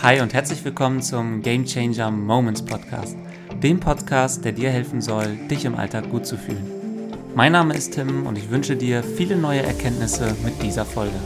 Hi 0.00 0.20
und 0.20 0.32
herzlich 0.32 0.64
willkommen 0.64 1.02
zum 1.02 1.42
Game 1.42 1.64
Changer 1.64 2.12
Moments 2.12 2.64
Podcast, 2.64 3.16
dem 3.60 3.80
Podcast, 3.80 4.44
der 4.44 4.52
dir 4.52 4.70
helfen 4.70 5.00
soll, 5.00 5.34
dich 5.50 5.64
im 5.64 5.74
Alltag 5.74 6.08
gut 6.08 6.24
zu 6.24 6.38
fühlen. 6.38 7.12
Mein 7.34 7.50
Name 7.50 7.74
ist 7.74 7.94
Tim 7.94 8.24
und 8.24 8.38
ich 8.38 8.48
wünsche 8.48 8.76
dir 8.76 9.02
viele 9.02 9.36
neue 9.36 9.60
Erkenntnisse 9.60 10.36
mit 10.44 10.62
dieser 10.62 10.84
Folge. 10.84 11.16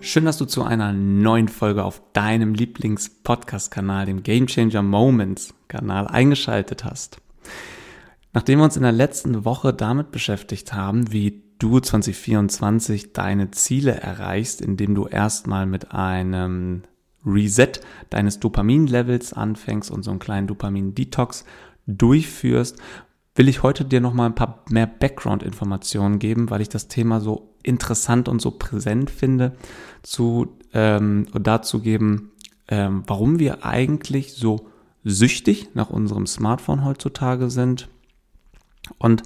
Schön, 0.00 0.24
dass 0.24 0.38
du 0.38 0.44
zu 0.44 0.62
einer 0.62 0.92
neuen 0.92 1.48
Folge 1.48 1.82
auf 1.82 2.00
deinem 2.12 2.54
Lieblings-Podcast-Kanal, 2.54 4.06
dem 4.06 4.22
Game 4.22 4.46
Changer 4.46 4.82
Moments 4.82 5.52
Kanal, 5.66 6.06
eingeschaltet 6.06 6.84
hast. 6.84 7.20
Nachdem 8.32 8.60
wir 8.60 8.66
uns 8.66 8.76
in 8.76 8.84
der 8.84 8.92
letzten 8.92 9.44
Woche 9.44 9.74
damit 9.74 10.12
beschäftigt 10.12 10.72
haben, 10.74 11.10
wie 11.10 11.45
du 11.58 11.80
2024 11.80 13.12
deine 13.12 13.50
Ziele 13.50 13.92
erreichst, 13.92 14.60
indem 14.60 14.94
du 14.94 15.06
erstmal 15.06 15.66
mit 15.66 15.92
einem 15.92 16.82
Reset 17.24 17.72
deines 18.10 18.38
Dopamin-Levels 18.40 19.32
anfängst 19.32 19.90
und 19.90 20.02
so 20.02 20.10
einen 20.10 20.20
kleinen 20.20 20.46
Dopamin-Detox 20.46 21.44
durchführst, 21.86 22.78
will 23.34 23.48
ich 23.48 23.62
heute 23.62 23.84
dir 23.84 24.00
nochmal 24.00 24.26
ein 24.26 24.34
paar 24.34 24.64
mehr 24.70 24.86
Background-Informationen 24.86 26.18
geben, 26.18 26.50
weil 26.50 26.60
ich 26.60 26.68
das 26.68 26.88
Thema 26.88 27.20
so 27.20 27.54
interessant 27.62 28.28
und 28.28 28.40
so 28.40 28.52
präsent 28.52 29.10
finde, 29.10 29.56
zu, 30.02 30.56
ähm, 30.72 31.26
dazu 31.34 31.80
geben, 31.80 32.32
ähm, 32.68 33.02
warum 33.06 33.38
wir 33.38 33.64
eigentlich 33.64 34.34
so 34.34 34.68
süchtig 35.04 35.70
nach 35.74 35.90
unserem 35.90 36.26
Smartphone 36.26 36.84
heutzutage 36.84 37.50
sind. 37.50 37.88
Und 38.98 39.22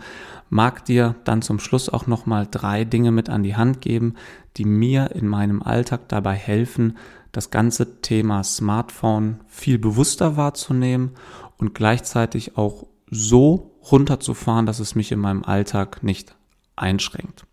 mag 0.51 0.85
dir 0.85 1.15
dann 1.25 1.41
zum 1.41 1.59
Schluss 1.59 1.89
auch 1.89 2.07
nochmal 2.07 2.47
drei 2.51 2.84
Dinge 2.84 3.12
mit 3.12 3.31
an 3.31 3.43
die 3.43 3.56
Hand 3.56 3.81
geben, 3.81 4.17
die 4.57 4.67
mir 4.67 5.12
in 5.12 5.27
meinem 5.27 5.62
Alltag 5.62 6.09
dabei 6.09 6.34
helfen, 6.34 6.98
das 7.33 7.51
ganze 7.51 8.03
Thema 8.03 8.42
Smartphone 8.42 9.41
viel 9.47 9.79
bewusster 9.79 10.37
wahrzunehmen 10.37 11.12
und 11.57 11.75
gleichzeitig 11.75 12.59
auch 12.59 12.87
so 13.09 13.79
runterzufahren, 13.91 14.67
dass 14.67 14.81
es 14.81 14.95
mich 14.95 15.12
in 15.12 15.20
meinem 15.20 15.45
Alltag 15.45 16.03
nicht 16.03 16.37
einschränkt. 16.77 17.47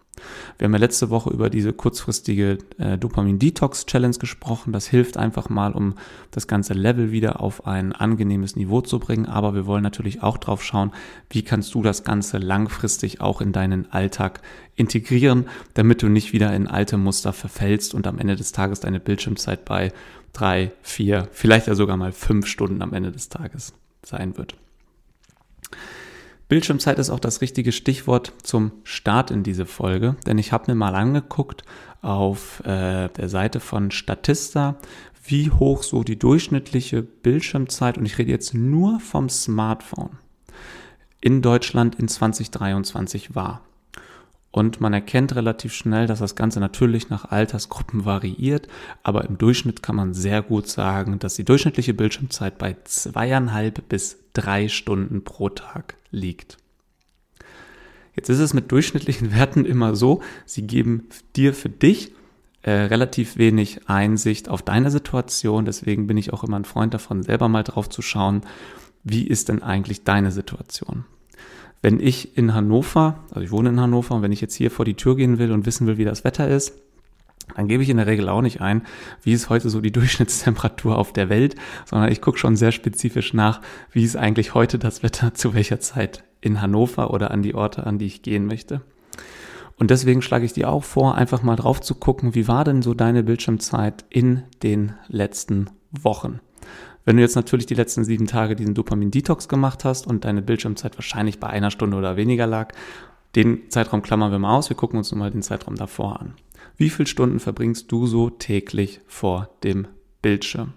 Wir 0.58 0.66
haben 0.66 0.74
ja 0.74 0.80
letzte 0.80 1.10
Woche 1.10 1.30
über 1.30 1.50
diese 1.50 1.74
kurzfristige 1.74 2.58
äh, 2.78 2.98
Dopamin-Detox-Challenge 2.98 4.18
gesprochen. 4.18 4.74
Das 4.74 4.88
hilft 4.88 5.18
einfach 5.18 5.50
mal, 5.50 5.74
um 5.74 5.96
das 6.32 6.48
ganze 6.48 6.74
Level 6.74 7.12
wieder 7.12 7.42
auf 7.42 7.68
ein 7.68 7.94
angenehmes 7.94 8.56
Niveau 8.56 8.82
zu 8.82 9.00
bringen. 9.00 9.26
Aber 9.26 9.54
wir 9.54 9.66
wollen 9.66 9.84
natürlich 9.84 10.24
auch 10.24 10.38
drauf 10.38 10.64
schauen, 10.64 10.92
wie 11.30 11.44
kannst 11.44 11.74
du 11.74 11.82
das 11.82 12.04
Ganze 12.04 12.38
langfristig 12.38 13.22
auch 13.22 13.42
in 13.42 13.52
deinen 13.52 13.92
Alltag 13.92 14.42
integrieren, 14.76 15.46
damit 15.74 16.02
du 16.02 16.08
nicht 16.08 16.34
wieder 16.34 16.56
in 16.56 16.68
alte 16.68 16.98
Muster 16.98 17.34
verfällst 17.34 17.94
und 17.94 18.08
am 18.08 18.20
Ende 18.20 18.36
des 18.36 18.52
Tages 18.52 18.80
deine 18.80 19.00
Bildschirmzeit 19.00 19.66
bei 19.66 19.92
drei, 20.34 20.72
vier, 20.82 21.28
vielleicht 21.32 21.68
ja 21.68 21.76
sogar 21.76 21.98
mal 21.98 22.12
fünf 22.12 22.46
Stunden 22.48 22.82
am 22.82 22.94
Ende 22.94 23.12
des 23.12 23.30
Tages 23.30 23.74
sein 24.04 24.38
wird. 24.38 24.56
Bildschirmzeit 26.48 26.98
ist 26.98 27.10
auch 27.10 27.20
das 27.20 27.42
richtige 27.42 27.74
Stichwort 27.74 28.32
zum 28.42 28.72
Start 28.84 29.32
in 29.32 29.44
diese 29.44 29.66
Folge, 29.66 30.16
denn 30.26 30.38
ich 30.38 30.54
habe 30.54 30.72
mir 30.72 30.76
mal 30.76 30.96
angeguckt 30.96 31.64
auf 32.02 32.62
äh, 32.62 33.10
der 33.10 33.28
Seite 33.28 33.60
von 33.60 33.92
Statista, 33.92 34.78
wie 35.26 35.52
hoch 35.52 35.84
so 35.84 36.04
die 36.04 36.18
durchschnittliche 36.18 37.04
Bildschirmzeit, 37.04 37.98
und 37.98 38.06
ich 38.06 38.18
rede 38.18 38.32
jetzt 38.32 38.54
nur 38.54 39.02
vom 39.02 39.28
Smartphone, 39.28 40.18
in 41.20 41.42
Deutschland 41.42 41.96
in 41.96 42.08
2023 42.08 43.36
war. 43.36 43.62
Und 44.52 44.82
man 44.82 44.94
erkennt 44.94 45.36
relativ 45.36 45.74
schnell, 45.74 46.08
dass 46.08 46.20
das 46.20 46.36
Ganze 46.36 46.60
natürlich 46.60 47.10
nach 47.10 47.26
Altersgruppen 47.26 48.06
variiert, 48.06 48.68
aber 49.04 49.26
im 49.26 49.38
Durchschnitt 49.38 49.84
kann 49.84 49.96
man 49.96 50.14
sehr 50.14 50.42
gut 50.42 50.68
sagen, 50.68 51.20
dass 51.20 51.36
die 51.36 51.46
durchschnittliche 51.46 51.94
Bildschirmzeit 51.94 52.58
bei 52.58 52.76
zweieinhalb 52.86 53.88
bis 53.90 54.18
drei 54.34 54.68
Stunden 54.68 55.24
pro 55.24 55.50
Tag 55.50 55.96
liegt. 56.12 56.58
Jetzt 58.16 58.30
ist 58.30 58.40
es 58.40 58.54
mit 58.54 58.72
durchschnittlichen 58.72 59.32
Werten 59.36 59.66
immer 59.66 59.96
so, 59.96 60.22
sie 60.46 60.66
geben 60.66 61.10
dir 61.36 61.54
für 61.54 61.70
dich 61.70 62.14
äh, 62.64 62.72
relativ 62.72 63.38
wenig 63.38 63.88
Einsicht 63.88 64.50
auf 64.50 64.62
deine 64.62 64.92
Situation. 64.92 65.66
Deswegen 65.66 66.08
bin 66.08 66.18
ich 66.18 66.34
auch 66.34 66.44
immer 66.44 66.58
ein 66.58 66.66
Freund 66.66 66.94
davon, 66.94 67.24
selber 67.24 67.48
mal 67.48 67.64
drauf 67.64 67.90
zu 67.90 68.02
schauen, 68.02 68.42
wie 69.04 69.28
ist 69.28 69.50
denn 69.50 69.62
eigentlich 69.62 70.04
deine 70.04 70.32
Situation. 70.32 71.06
Wenn 71.82 72.00
ich 72.00 72.38
in 72.38 72.54
Hannover, 72.54 73.24
also 73.30 73.42
ich 73.42 73.52
wohne 73.52 73.70
in 73.70 73.80
Hannover, 73.80 74.16
und 74.16 74.22
wenn 74.22 74.32
ich 74.32 74.42
jetzt 74.42 74.56
hier 74.56 74.72
vor 74.72 74.86
die 74.86 74.96
Tür 74.96 75.16
gehen 75.16 75.38
will 75.38 75.52
und 75.52 75.66
wissen 75.66 75.88
will, 75.88 75.98
wie 75.98 76.06
das 76.06 76.24
Wetter 76.24 76.48
ist, 76.48 76.74
dann 77.56 77.68
gebe 77.68 77.82
ich 77.82 77.90
in 77.90 77.98
der 77.98 78.08
Regel 78.08 78.30
auch 78.30 78.42
nicht 78.42 78.62
ein, 78.62 78.82
wie 79.22 79.34
ist 79.34 79.50
heute 79.50 79.70
so 79.70 79.80
die 79.80 79.92
Durchschnittstemperatur 79.94 80.98
auf 80.98 81.14
der 81.14 81.30
Welt, 81.30 81.56
sondern 81.86 82.12
ich 82.12 82.22
gucke 82.22 82.38
schon 82.38 82.56
sehr 82.56 82.72
spezifisch 82.72 83.34
nach, 83.34 83.62
wie 83.92 84.04
ist 84.04 84.18
eigentlich 84.18 84.54
heute 84.54 84.80
das 84.80 85.04
Wetter 85.04 85.34
zu 85.34 85.54
welcher 85.54 85.80
Zeit 85.80 86.24
in 86.42 86.62
Hannover 86.62 87.12
oder 87.12 87.32
an 87.32 87.42
die 87.42 87.56
Orte, 87.56 87.86
an 87.86 88.00
die 88.00 88.06
ich 88.06 88.22
gehen 88.22 88.46
möchte. 88.46 88.82
Und 89.80 89.92
deswegen 89.92 90.22
schlage 90.22 90.46
ich 90.46 90.54
dir 90.54 90.70
auch 90.70 90.84
vor, 90.84 91.16
einfach 91.16 91.44
mal 91.44 91.56
drauf 91.56 91.82
zu 91.82 91.96
gucken, 91.96 92.34
wie 92.34 92.48
war 92.48 92.64
denn 92.64 92.82
so 92.82 92.94
deine 92.94 93.24
Bildschirmzeit 93.24 94.06
in 94.10 94.44
den 94.64 94.94
letzten 95.08 95.70
Wochen. 95.92 96.40
Wenn 97.06 97.16
du 97.16 97.22
jetzt 97.22 97.36
natürlich 97.36 97.66
die 97.66 97.74
letzten 97.74 98.04
sieben 98.04 98.28
Tage 98.28 98.56
diesen 98.56 98.74
Dopamin-Detox 98.74 99.48
gemacht 99.48 99.86
hast 99.86 100.08
und 100.08 100.26
deine 100.26 100.42
Bildschirmzeit 100.42 100.98
wahrscheinlich 100.98 101.40
bei 101.40 101.48
einer 101.48 101.72
Stunde 101.72 101.98
oder 101.98 102.18
weniger 102.18 102.48
lag, 102.48 102.74
den 103.36 103.70
Zeitraum 103.70 104.02
klammern 104.02 104.32
wir 104.32 104.40
mal 104.40 104.56
aus, 104.58 104.70
wir 104.70 104.78
gucken 104.78 104.98
uns 104.98 105.12
nun 105.12 105.20
mal 105.20 105.32
den 105.32 105.42
Zeitraum 105.42 105.76
davor 105.76 106.20
an. 106.20 106.34
Wie 106.76 106.90
viele 106.90 107.08
Stunden 107.08 107.40
verbringst 107.40 107.92
du 107.92 108.08
so 108.08 108.30
täglich 108.30 109.00
vor 109.08 109.50
dem 109.64 109.88
Bildschirm? 110.22 110.74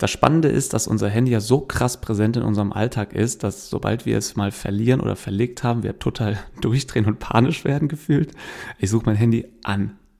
Das 0.00 0.10
Spannende 0.10 0.48
ist, 0.48 0.72
dass 0.72 0.86
unser 0.86 1.10
Handy 1.10 1.30
ja 1.30 1.40
so 1.40 1.60
krass 1.60 2.00
präsent 2.00 2.38
in 2.38 2.42
unserem 2.42 2.72
Alltag 2.72 3.12
ist, 3.12 3.42
dass 3.42 3.68
sobald 3.68 4.06
wir 4.06 4.16
es 4.16 4.34
mal 4.34 4.50
verlieren 4.50 5.00
oder 5.00 5.14
verlegt 5.14 5.62
haben, 5.62 5.82
wir 5.82 5.98
total 5.98 6.38
durchdrehen 6.62 7.04
und 7.04 7.18
panisch 7.18 7.64
werden 7.64 7.86
gefühlt. 7.86 8.32
Ich 8.78 8.88
suche 8.88 9.04
mein 9.06 9.16
Handy 9.16 9.46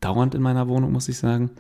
andauernd 0.02 0.34
in 0.34 0.42
meiner 0.42 0.66
Wohnung, 0.68 0.92
muss 0.92 1.08
ich 1.08 1.18
sagen. 1.18 1.50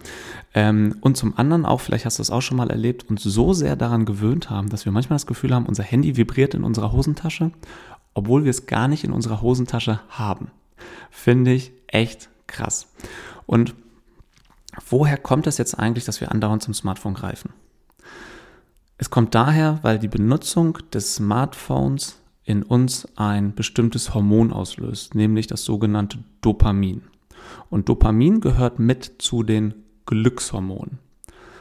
Ähm, 0.54 0.96
und 1.00 1.16
zum 1.16 1.36
anderen 1.36 1.66
auch, 1.66 1.80
vielleicht 1.80 2.06
hast 2.06 2.18
du 2.18 2.22
es 2.22 2.30
auch 2.30 2.40
schon 2.40 2.56
mal 2.56 2.70
erlebt, 2.70 3.08
uns 3.10 3.22
so 3.22 3.52
sehr 3.52 3.76
daran 3.76 4.06
gewöhnt 4.06 4.48
haben, 4.48 4.70
dass 4.70 4.84
wir 4.84 4.92
manchmal 4.92 5.16
das 5.16 5.26
Gefühl 5.26 5.54
haben, 5.54 5.66
unser 5.66 5.82
Handy 5.82 6.16
vibriert 6.16 6.54
in 6.54 6.64
unserer 6.64 6.92
Hosentasche, 6.92 7.50
obwohl 8.14 8.44
wir 8.44 8.50
es 8.50 8.66
gar 8.66 8.88
nicht 8.88 9.04
in 9.04 9.12
unserer 9.12 9.42
Hosentasche 9.42 10.00
haben. 10.08 10.50
Finde 11.10 11.52
ich 11.52 11.72
echt 11.86 12.30
krass. 12.46 12.88
Und 13.46 13.74
woher 14.88 15.18
kommt 15.18 15.46
es 15.46 15.58
jetzt 15.58 15.78
eigentlich, 15.78 16.06
dass 16.06 16.20
wir 16.20 16.32
andauernd 16.32 16.62
zum 16.62 16.74
Smartphone 16.74 17.14
greifen? 17.14 17.52
Es 18.96 19.10
kommt 19.10 19.34
daher, 19.34 19.78
weil 19.82 19.98
die 19.98 20.08
Benutzung 20.08 20.78
des 20.92 21.16
Smartphones 21.16 22.20
in 22.44 22.62
uns 22.62 23.06
ein 23.16 23.54
bestimmtes 23.54 24.14
Hormon 24.14 24.52
auslöst, 24.52 25.14
nämlich 25.14 25.46
das 25.46 25.64
sogenannte 25.64 26.18
Dopamin. 26.40 27.02
Und 27.68 27.88
Dopamin 27.88 28.40
gehört 28.40 28.78
mit 28.78 29.16
zu 29.18 29.42
den 29.42 29.74
Glückshormonen. 30.06 30.98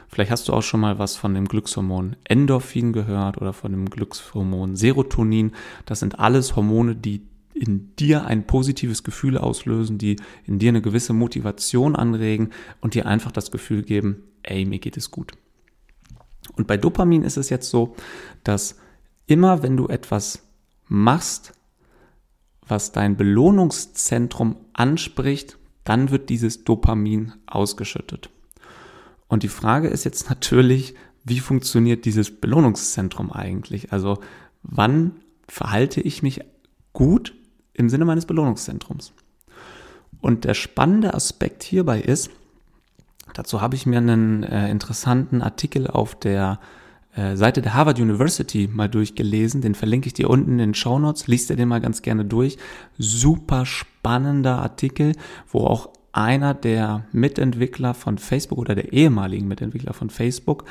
Vielleicht 0.08 0.32
hast 0.32 0.48
du 0.48 0.52
auch 0.52 0.62
schon 0.62 0.80
mal 0.80 0.98
was 0.98 1.16
von 1.16 1.34
dem 1.34 1.46
Glückshormon 1.46 2.16
Endorphin 2.24 2.92
gehört 2.92 3.40
oder 3.40 3.52
von 3.52 3.70
dem 3.70 3.88
Glückshormon 3.88 4.74
Serotonin. 4.74 5.52
Das 5.86 6.00
sind 6.00 6.18
alles 6.18 6.56
Hormone, 6.56 6.96
die 6.96 7.22
in 7.54 7.94
dir 7.96 8.24
ein 8.24 8.46
positives 8.46 9.04
Gefühl 9.04 9.38
auslösen, 9.38 9.98
die 9.98 10.16
in 10.46 10.58
dir 10.58 10.70
eine 10.70 10.82
gewisse 10.82 11.12
Motivation 11.12 11.94
anregen 11.94 12.50
und 12.80 12.94
dir 12.94 13.06
einfach 13.06 13.30
das 13.30 13.52
Gefühl 13.52 13.82
geben, 13.82 14.24
ey, 14.42 14.64
mir 14.64 14.80
geht 14.80 14.96
es 14.96 15.12
gut. 15.12 15.32
Und 16.56 16.66
bei 16.66 16.76
Dopamin 16.76 17.22
ist 17.22 17.36
es 17.36 17.48
jetzt 17.48 17.70
so, 17.70 17.94
dass 18.42 18.76
immer 19.26 19.62
wenn 19.62 19.76
du 19.76 19.86
etwas 19.86 20.42
machst, 20.88 21.52
was 22.66 22.90
dein 22.90 23.16
Belohnungszentrum 23.16 24.56
anspricht, 24.72 25.58
dann 25.84 26.10
wird 26.10 26.28
dieses 26.28 26.64
Dopamin 26.64 27.32
ausgeschüttet. 27.46 28.30
Und 29.28 29.42
die 29.42 29.48
Frage 29.48 29.88
ist 29.88 30.04
jetzt 30.04 30.28
natürlich, 30.28 30.94
wie 31.24 31.40
funktioniert 31.40 32.04
dieses 32.04 32.40
Belohnungszentrum 32.40 33.30
eigentlich? 33.30 33.92
Also 33.92 34.18
wann 34.62 35.12
verhalte 35.48 36.00
ich 36.00 36.22
mich 36.22 36.40
gut 36.92 37.34
im 37.74 37.88
Sinne 37.88 38.04
meines 38.04 38.26
Belohnungszentrums? 38.26 39.12
Und 40.20 40.44
der 40.44 40.54
spannende 40.54 41.14
Aspekt 41.14 41.62
hierbei 41.62 42.00
ist, 42.00 42.30
Dazu 43.34 43.60
habe 43.60 43.76
ich 43.76 43.86
mir 43.86 43.98
einen 43.98 44.42
äh, 44.42 44.70
interessanten 44.70 45.42
Artikel 45.42 45.86
auf 45.86 46.14
der 46.14 46.58
Seite 47.36 47.62
der 47.62 47.74
Harvard 47.74 47.98
University 47.98 48.68
mal 48.72 48.88
durchgelesen. 48.88 49.60
Den 49.60 49.74
verlinke 49.74 50.06
ich 50.06 50.14
dir 50.14 50.30
unten 50.30 50.52
in 50.52 50.58
den 50.58 50.74
Show 50.74 50.98
Notes. 50.98 51.26
Lies 51.26 51.46
dir 51.46 51.56
den 51.56 51.68
mal 51.68 51.80
ganz 51.80 52.02
gerne 52.02 52.24
durch. 52.24 52.58
Super 52.98 53.66
spannender 53.66 54.58
Artikel, 54.58 55.12
wo 55.50 55.66
auch 55.66 55.90
einer 56.12 56.54
der 56.54 57.04
Mitentwickler 57.12 57.94
von 57.94 58.18
Facebook 58.18 58.58
oder 58.58 58.74
der 58.74 58.92
ehemaligen 58.92 59.46
Mitentwickler 59.46 59.92
von 59.92 60.10
Facebook 60.10 60.64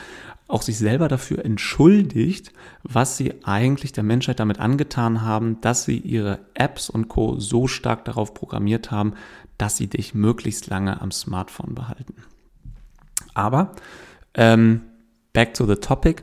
auch 0.48 0.63
sich 0.63 0.78
selber 0.80 1.07
dafür 1.07 1.46
entschuldigt, 1.46 2.52
was 2.84 3.18
sie 3.18 3.45
eigentlich 3.45 3.94
der 3.94 4.04
Menschheit 4.04 4.40
damit 4.40 4.60
angetan 4.60 5.22
haben, 5.22 5.62
dass 5.62 5.84
sie 5.84 5.98
ihre 5.98 6.40
Apps 6.56 6.90
und 6.90 7.07
Co 7.07 7.40
so 7.40 7.68
stark 7.68 8.04
darauf 8.06 8.34
programmiert 8.34 8.90
haben, 8.90 9.13
dass 9.57 9.78
sie 9.78 9.88
dich 9.88 10.16
möglichst 10.16 10.68
lange 10.68 11.02
am 11.02 11.12
Smartphone 11.12 11.75
behalten. 11.75 12.16
Aber 13.36 13.75
ähm, 14.34 14.81
back 15.34 15.54
to 15.54 15.66
the 15.66 15.76
topic. 15.76 16.22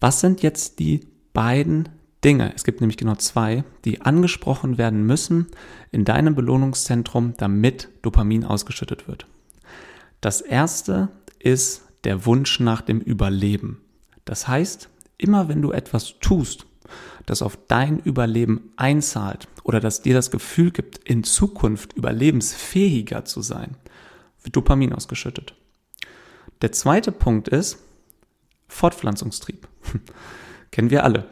Was 0.00 0.20
sind 0.20 0.42
jetzt 0.42 0.78
die 0.78 1.06
beiden 1.32 1.88
Dinge, 2.24 2.54
es 2.54 2.64
gibt 2.64 2.80
nämlich 2.80 2.96
genau 2.96 3.16
zwei, 3.16 3.64
die 3.84 4.00
angesprochen 4.00 4.78
werden 4.78 5.06
müssen 5.06 5.46
in 5.92 6.06
deinem 6.06 6.34
Belohnungszentrum, 6.34 7.34
damit 7.36 7.90
Dopamin 8.00 8.44
ausgeschüttet 8.44 9.06
wird. 9.06 9.26
Das 10.22 10.40
erste 10.40 11.10
ist 11.38 11.82
der 12.04 12.24
Wunsch 12.24 12.60
nach 12.60 12.80
dem 12.80 13.00
Überleben. 13.00 13.82
Das 14.24 14.48
heißt, 14.48 14.88
immer 15.18 15.48
wenn 15.48 15.60
du 15.60 15.72
etwas 15.72 16.14
tust, 16.20 16.64
das 17.26 17.42
auf 17.42 17.58
dein 17.68 17.98
Überleben 17.98 18.72
einzahlt 18.76 19.46
oder 19.62 19.80
das 19.80 20.00
dir 20.00 20.14
das 20.14 20.30
Gefühl 20.30 20.70
gibt, 20.70 21.06
in 21.06 21.24
Zukunft 21.24 21.92
überlebensfähiger 21.92 23.26
zu 23.26 23.42
sein, 23.42 23.76
wird 24.42 24.56
Dopamin 24.56 24.94
ausgeschüttet. 24.94 25.54
Der 26.62 26.72
zweite 26.72 27.12
Punkt 27.12 27.48
ist 27.48 27.78
Fortpflanzungstrieb. 28.74 29.68
Kennen 30.70 30.90
wir 30.90 31.04
alle. 31.04 31.26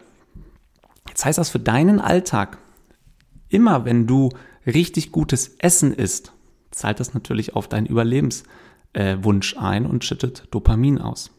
Jetzt 1.09 1.25
heißt 1.25 1.39
das 1.39 1.51
für 1.51 1.59
deinen 1.59 2.01
Alltag, 2.01 2.59
immer 3.49 3.85
wenn 3.85 4.07
du 4.07 4.31
richtig 4.65 5.13
gutes 5.13 5.57
Essen 5.59 5.93
isst, 5.93 6.33
zahlt 6.71 7.01
das 7.01 7.15
natürlich 7.15 7.55
auf 7.55 7.69
deinen 7.69 7.87
Überlebenswunsch 7.87 9.55
äh, 9.55 9.59
ein 9.59 9.87
und 9.87 10.05
schüttet 10.05 10.47
Dopamin 10.51 10.99
aus. 10.99 11.31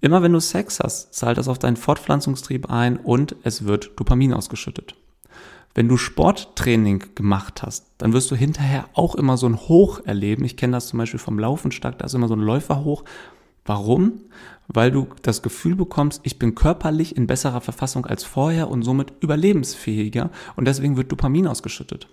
Immer 0.00 0.22
wenn 0.22 0.32
du 0.32 0.40
Sex 0.40 0.78
hast, 0.80 1.14
zahlt 1.14 1.38
das 1.38 1.48
auf 1.48 1.58
deinen 1.58 1.76
Fortpflanzungstrieb 1.76 2.70
ein 2.70 2.98
und 2.98 3.34
es 3.42 3.64
wird 3.64 3.98
Dopamin 3.98 4.34
ausgeschüttet. 4.34 4.94
Wenn 5.74 5.88
du 5.88 5.96
Sporttraining 5.96 7.14
gemacht 7.14 7.62
hast, 7.62 7.86
dann 7.98 8.12
wirst 8.12 8.30
du 8.30 8.36
hinterher 8.36 8.88
auch 8.92 9.14
immer 9.14 9.36
so 9.36 9.46
ein 9.46 9.56
Hoch 9.56 10.00
erleben. 10.04 10.44
Ich 10.44 10.56
kenne 10.56 10.74
das 10.74 10.88
zum 10.88 10.98
Beispiel 10.98 11.18
vom 11.18 11.38
Laufen 11.38 11.72
stark, 11.72 11.98
da 11.98 12.04
ist 12.04 12.14
immer 12.14 12.28
so 12.28 12.34
ein 12.34 12.40
Läuferhoch. 12.40 13.04
Warum? 13.66 14.22
Weil 14.68 14.90
du 14.90 15.08
das 15.22 15.42
Gefühl 15.42 15.76
bekommst, 15.76 16.20
ich 16.24 16.38
bin 16.38 16.54
körperlich 16.54 17.16
in 17.16 17.26
besserer 17.26 17.60
Verfassung 17.60 18.06
als 18.06 18.24
vorher 18.24 18.68
und 18.68 18.82
somit 18.82 19.12
überlebensfähiger 19.20 20.30
und 20.56 20.66
deswegen 20.66 20.96
wird 20.96 21.12
Dopamin 21.12 21.46
ausgeschüttet. 21.46 22.08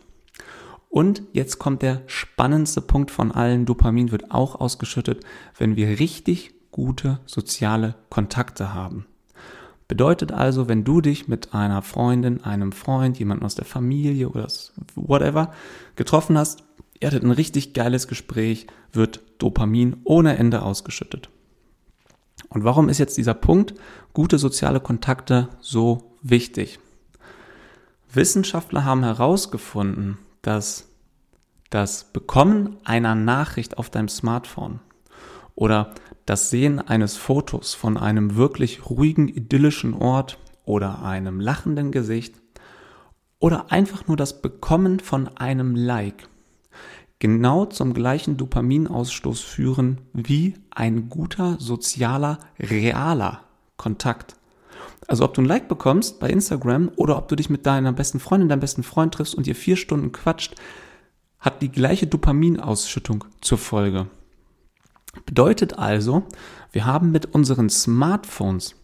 Und 0.89 1.23
jetzt 1.31 1.57
kommt 1.57 1.81
der 1.81 2.03
spannendste 2.05 2.79
Punkt 2.79 3.09
von 3.09 3.31
allen. 3.31 3.65
Dopamin 3.65 4.11
wird 4.11 4.29
auch 4.29 4.59
ausgeschüttet, 4.59 5.23
wenn 5.57 5.75
wir 5.75 5.99
richtig 5.99 6.53
gute 6.69 7.19
soziale 7.25 7.95
Kontakte 8.09 8.75
haben. 8.75 9.07
Bedeutet 9.87 10.31
also, 10.31 10.69
wenn 10.69 10.83
du 10.83 11.01
dich 11.01 11.27
mit 11.27 11.53
einer 11.53 11.81
Freundin, 11.81 12.43
einem 12.43 12.71
Freund, 12.71 13.17
jemandem 13.17 13.45
aus 13.45 13.55
der 13.55 13.65
Familie 13.65 14.29
oder 14.29 14.47
whatever 14.95 15.51
getroffen 15.95 16.37
hast, 16.37 16.63
ihr 16.99 17.07
hattet 17.07 17.23
ein 17.23 17.31
richtig 17.31 17.73
geiles 17.73 18.07
Gespräch, 18.07 18.67
wird 18.91 19.21
Dopamin 19.39 19.97
ohne 20.03 20.37
Ende 20.37 20.61
ausgeschüttet. 20.61 21.29
Und 22.53 22.63
warum 22.63 22.87
ist 22.87 22.99
jetzt 22.99 23.17
dieser 23.17 23.33
Punkt 23.33 23.73
gute 24.13 24.37
soziale 24.37 24.79
Kontakte 24.79 25.49
so 25.59 26.13
wichtig? 26.21 26.79
Wissenschaftler 28.13 28.85
haben 28.85 29.03
herausgefunden, 29.03 30.19
dass 30.43 30.87
das 31.71 32.03
Bekommen 32.13 32.77
einer 32.83 33.15
Nachricht 33.15 33.79
auf 33.79 33.89
deinem 33.89 34.07
Smartphone 34.07 34.79
oder 35.55 35.95
das 36.27 36.51
Sehen 36.51 36.79
eines 36.79 37.17
Fotos 37.17 37.73
von 37.73 37.97
einem 37.97 38.35
wirklich 38.35 38.87
ruhigen, 38.87 39.27
idyllischen 39.27 39.95
Ort 39.95 40.37
oder 40.63 41.01
einem 41.03 41.39
lachenden 41.39 41.91
Gesicht 41.91 42.35
oder 43.39 43.71
einfach 43.71 44.07
nur 44.07 44.15
das 44.15 44.43
Bekommen 44.43 44.99
von 44.99 45.27
einem 45.37 45.75
Like 45.75 46.29
genau 47.23 47.63
zum 47.65 47.93
gleichen 47.93 48.35
Dopaminausstoß 48.35 49.39
führen 49.39 50.01
wie 50.11 50.55
ein 50.71 51.07
guter 51.07 51.55
sozialer, 51.57 52.37
realer 52.59 53.45
Kontakt. 53.77 54.35
Also 55.07 55.23
ob 55.23 55.33
du 55.33 55.41
ein 55.41 55.45
Like 55.45 55.69
bekommst 55.69 56.19
bei 56.19 56.29
Instagram 56.29 56.91
oder 56.97 57.17
ob 57.17 57.29
du 57.29 57.37
dich 57.37 57.49
mit 57.49 57.65
deiner 57.65 57.93
besten 57.93 58.19
Freundin, 58.19 58.49
deinem 58.49 58.59
besten 58.59 58.83
Freund 58.83 59.13
triffst 59.13 59.35
und 59.35 59.47
ihr 59.47 59.55
vier 59.55 59.77
Stunden 59.77 60.11
quatscht, 60.11 60.55
hat 61.39 61.61
die 61.61 61.71
gleiche 61.71 62.07
Dopaminausschüttung 62.07 63.23
zur 63.39 63.57
Folge. 63.57 64.07
Bedeutet 65.25 65.79
also, 65.79 66.23
wir 66.73 66.85
haben 66.85 67.11
mit 67.11 67.27
unseren 67.27 67.69
Smartphones 67.69 68.75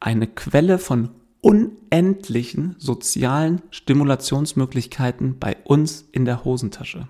eine 0.00 0.26
Quelle 0.26 0.78
von 0.78 1.10
unendlichen 1.40 2.74
sozialen 2.78 3.62
Stimulationsmöglichkeiten 3.70 5.38
bei 5.38 5.56
uns 5.62 6.08
in 6.10 6.24
der 6.24 6.44
Hosentasche. 6.44 7.06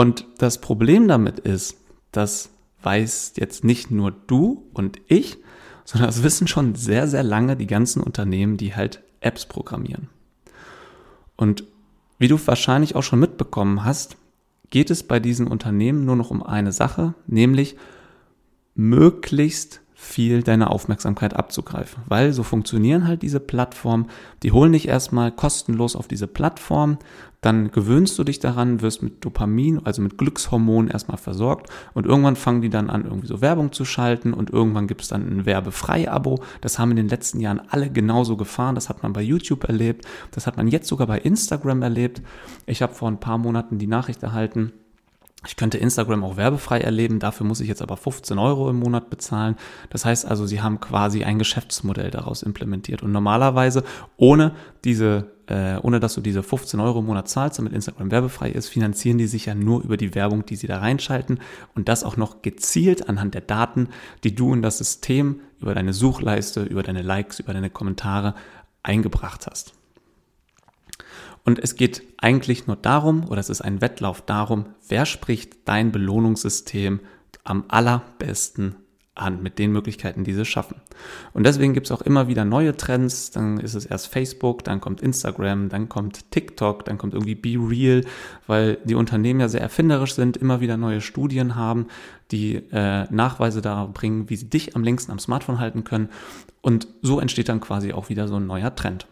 Und 0.00 0.24
das 0.38 0.62
Problem 0.62 1.08
damit 1.08 1.40
ist, 1.40 1.76
das 2.10 2.48
weiß 2.82 3.34
jetzt 3.36 3.64
nicht 3.64 3.90
nur 3.90 4.10
du 4.10 4.64
und 4.72 4.98
ich, 5.08 5.36
sondern 5.84 6.08
das 6.08 6.22
wissen 6.22 6.46
schon 6.46 6.74
sehr, 6.74 7.06
sehr 7.06 7.22
lange 7.22 7.54
die 7.54 7.66
ganzen 7.66 8.02
Unternehmen, 8.02 8.56
die 8.56 8.74
halt 8.74 9.02
Apps 9.20 9.44
programmieren. 9.44 10.08
Und 11.36 11.64
wie 12.18 12.28
du 12.28 12.38
wahrscheinlich 12.46 12.96
auch 12.96 13.02
schon 13.02 13.20
mitbekommen 13.20 13.84
hast, 13.84 14.16
geht 14.70 14.90
es 14.90 15.02
bei 15.02 15.20
diesen 15.20 15.46
Unternehmen 15.46 16.06
nur 16.06 16.16
noch 16.16 16.30
um 16.30 16.42
eine 16.42 16.72
Sache, 16.72 17.12
nämlich 17.26 17.76
möglichst 18.74 19.82
viel 20.00 20.42
deine 20.42 20.70
Aufmerksamkeit 20.70 21.36
abzugreifen. 21.36 22.02
Weil 22.06 22.32
so 22.32 22.42
funktionieren 22.42 23.06
halt 23.06 23.20
diese 23.20 23.38
Plattformen. 23.38 24.06
Die 24.42 24.50
holen 24.50 24.72
dich 24.72 24.88
erstmal 24.88 25.30
kostenlos 25.30 25.94
auf 25.94 26.08
diese 26.08 26.26
Plattform, 26.26 26.96
dann 27.42 27.70
gewöhnst 27.70 28.18
du 28.18 28.24
dich 28.24 28.38
daran, 28.38 28.80
wirst 28.80 29.02
mit 29.02 29.22
Dopamin, 29.24 29.80
also 29.84 30.00
mit 30.00 30.16
Glückshormonen 30.16 30.90
erstmal 30.90 31.18
versorgt 31.18 31.70
und 31.92 32.06
irgendwann 32.06 32.36
fangen 32.36 32.62
die 32.62 32.70
dann 32.70 32.88
an, 32.88 33.04
irgendwie 33.04 33.26
so 33.26 33.42
Werbung 33.42 33.72
zu 33.72 33.84
schalten 33.84 34.32
und 34.32 34.50
irgendwann 34.50 34.86
gibt 34.86 35.02
es 35.02 35.08
dann 35.08 35.28
ein 35.28 35.46
Werbefrei-Abo. 35.46 36.40
Das 36.62 36.78
haben 36.78 36.90
in 36.90 36.96
den 36.96 37.08
letzten 37.08 37.40
Jahren 37.40 37.60
alle 37.68 37.90
genauso 37.90 38.36
gefahren. 38.36 38.74
Das 38.74 38.88
hat 38.88 39.02
man 39.02 39.12
bei 39.12 39.22
YouTube 39.22 39.64
erlebt, 39.64 40.06
das 40.30 40.46
hat 40.46 40.56
man 40.56 40.66
jetzt 40.66 40.88
sogar 40.88 41.06
bei 41.06 41.18
Instagram 41.18 41.82
erlebt. 41.82 42.22
Ich 42.66 42.80
habe 42.80 42.94
vor 42.94 43.08
ein 43.08 43.20
paar 43.20 43.38
Monaten 43.38 43.78
die 43.78 43.86
Nachricht 43.86 44.22
erhalten, 44.22 44.72
ich 45.46 45.56
könnte 45.56 45.78
Instagram 45.78 46.22
auch 46.22 46.36
werbefrei 46.36 46.80
erleben, 46.80 47.18
dafür 47.18 47.46
muss 47.46 47.60
ich 47.60 47.68
jetzt 47.68 47.80
aber 47.80 47.96
15 47.96 48.38
Euro 48.38 48.68
im 48.68 48.78
Monat 48.78 49.08
bezahlen. 49.08 49.56
Das 49.88 50.04
heißt 50.04 50.26
also, 50.26 50.46
sie 50.46 50.60
haben 50.60 50.80
quasi 50.80 51.24
ein 51.24 51.38
Geschäftsmodell 51.38 52.10
daraus 52.10 52.42
implementiert. 52.42 53.02
Und 53.02 53.12
normalerweise, 53.12 53.82
ohne 54.18 54.52
diese, 54.84 55.30
äh, 55.46 55.78
ohne 55.78 55.98
dass 55.98 56.14
du 56.14 56.20
diese 56.20 56.42
15 56.42 56.78
Euro 56.78 56.98
im 56.98 57.06
Monat 57.06 57.28
zahlst, 57.28 57.58
damit 57.58 57.72
Instagram 57.72 58.10
werbefrei 58.10 58.50
ist, 58.50 58.68
finanzieren 58.68 59.16
die 59.16 59.26
sich 59.26 59.46
ja 59.46 59.54
nur 59.54 59.82
über 59.82 59.96
die 59.96 60.14
Werbung, 60.14 60.44
die 60.44 60.56
sie 60.56 60.66
da 60.66 60.78
reinschalten. 60.78 61.40
Und 61.74 61.88
das 61.88 62.04
auch 62.04 62.18
noch 62.18 62.42
gezielt 62.42 63.08
anhand 63.08 63.32
der 63.32 63.40
Daten, 63.40 63.88
die 64.24 64.34
du 64.34 64.52
in 64.52 64.60
das 64.60 64.76
System 64.76 65.40
über 65.58 65.74
deine 65.74 65.94
Suchleiste, 65.94 66.64
über 66.64 66.82
deine 66.82 67.02
Likes, 67.02 67.40
über 67.40 67.54
deine 67.54 67.70
Kommentare 67.70 68.34
eingebracht 68.82 69.46
hast. 69.46 69.72
Und 71.44 71.58
es 71.58 71.76
geht 71.76 72.02
eigentlich 72.18 72.66
nur 72.66 72.76
darum, 72.76 73.28
oder 73.28 73.40
es 73.40 73.50
ist 73.50 73.60
ein 73.60 73.80
Wettlauf 73.80 74.22
darum, 74.22 74.66
wer 74.88 75.06
spricht 75.06 75.68
dein 75.68 75.92
Belohnungssystem 75.92 77.00
am 77.44 77.64
allerbesten 77.68 78.76
an 79.20 79.42
mit 79.42 79.58
den 79.58 79.72
Möglichkeiten, 79.72 80.24
die 80.24 80.32
sie 80.32 80.44
schaffen. 80.44 80.76
Und 81.32 81.44
deswegen 81.44 81.74
gibt 81.74 81.86
es 81.86 81.92
auch 81.92 82.00
immer 82.00 82.28
wieder 82.28 82.44
neue 82.44 82.76
Trends. 82.76 83.30
Dann 83.30 83.58
ist 83.58 83.74
es 83.74 83.84
erst 83.84 84.08
Facebook, 84.08 84.64
dann 84.64 84.80
kommt 84.80 85.02
Instagram, 85.02 85.68
dann 85.68 85.88
kommt 85.88 86.30
TikTok, 86.30 86.84
dann 86.84 86.98
kommt 86.98 87.14
irgendwie 87.14 87.34
Be 87.34 87.56
Real, 87.58 88.04
weil 88.46 88.78
die 88.84 88.94
Unternehmen 88.94 89.40
ja 89.40 89.48
sehr 89.48 89.60
erfinderisch 89.60 90.14
sind, 90.14 90.36
immer 90.36 90.60
wieder 90.60 90.76
neue 90.76 91.00
Studien 91.00 91.54
haben, 91.54 91.86
die 92.30 92.56
äh, 92.72 93.04
Nachweise 93.12 93.60
darauf 93.60 93.92
bringen, 93.92 94.30
wie 94.30 94.36
sie 94.36 94.48
dich 94.48 94.74
am 94.74 94.84
längsten 94.84 95.12
am 95.12 95.18
Smartphone 95.18 95.60
halten 95.60 95.84
können. 95.84 96.08
Und 96.62 96.88
so 97.02 97.20
entsteht 97.20 97.48
dann 97.48 97.60
quasi 97.60 97.92
auch 97.92 98.08
wieder 98.08 98.28
so 98.28 98.36
ein 98.36 98.46
neuer 98.46 98.74
Trend. 98.74 99.06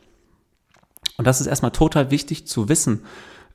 Und 1.18 1.26
das 1.26 1.40
ist 1.40 1.48
erstmal 1.48 1.72
total 1.72 2.10
wichtig 2.10 2.46
zu 2.46 2.68
wissen, 2.68 3.02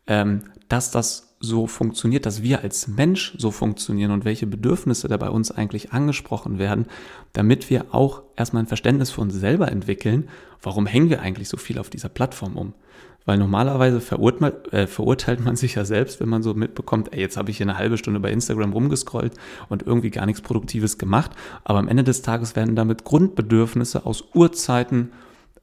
ähm, 0.05 0.43
dass 0.67 0.91
das 0.91 1.36
so 1.39 1.67
funktioniert, 1.67 2.25
dass 2.25 2.41
wir 2.41 2.62
als 2.62 2.88
Mensch 2.88 3.36
so 3.38 3.51
funktionieren 3.51 4.12
und 4.12 4.25
welche 4.25 4.48
Bedürfnisse 4.48 5.08
da 5.08 5.17
bei 5.17 5.29
uns 5.29 5.51
eigentlich 5.51 5.91
angesprochen 5.91 6.58
werden, 6.58 6.86
damit 7.34 7.70
wir 7.70 7.93
auch 7.93 8.22
erstmal 8.36 8.63
ein 8.63 8.67
Verständnis 8.67 9.12
für 9.12 9.22
uns 9.22 9.34
selber 9.34 9.70
entwickeln, 9.70 10.29
warum 10.62 10.86
hängen 10.86 11.10
wir 11.10 11.22
eigentlich 11.22 11.50
so 11.50 11.58
viel 11.58 11.79
auf 11.79 11.89
dieser 11.89 12.10
Plattform 12.10 12.55
um. 12.55 12.74
Weil 13.25 13.38
normalerweise 13.38 14.01
verurteilt, 14.01 14.72
äh, 14.74 14.88
verurteilt 14.88 15.43
man 15.43 15.55
sich 15.55 15.75
ja 15.75 15.86
selbst, 15.86 16.20
wenn 16.20 16.29
man 16.29 16.43
so 16.43 16.53
mitbekommt, 16.53 17.13
ey, 17.13 17.22
jetzt 17.22 17.38
habe 17.38 17.51
ich 17.51 17.58
hier 17.58 17.65
eine 17.65 17.77
halbe 17.77 17.98
Stunde 17.98 18.20
bei 18.20 18.32
Instagram 18.32 18.74
rumgescrollt 18.74 19.34
und 19.70 19.84
irgendwie 19.84 20.12
gar 20.12 20.25
nichts 20.25 20.41
Produktives 20.41 20.98
gemacht. 20.98 21.32
Aber 21.63 21.79
am 21.79 21.88
Ende 21.88 22.03
des 22.03 22.22
Tages 22.22 22.58
werden 22.58 22.75
damit 22.75 23.05
Grundbedürfnisse 23.05 24.05
aus 24.05 24.25
Urzeiten 24.34 25.12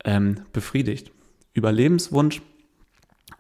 ähm, 0.05 0.41
befriedigt. 0.55 1.13
Überlebenswunsch 1.53 2.43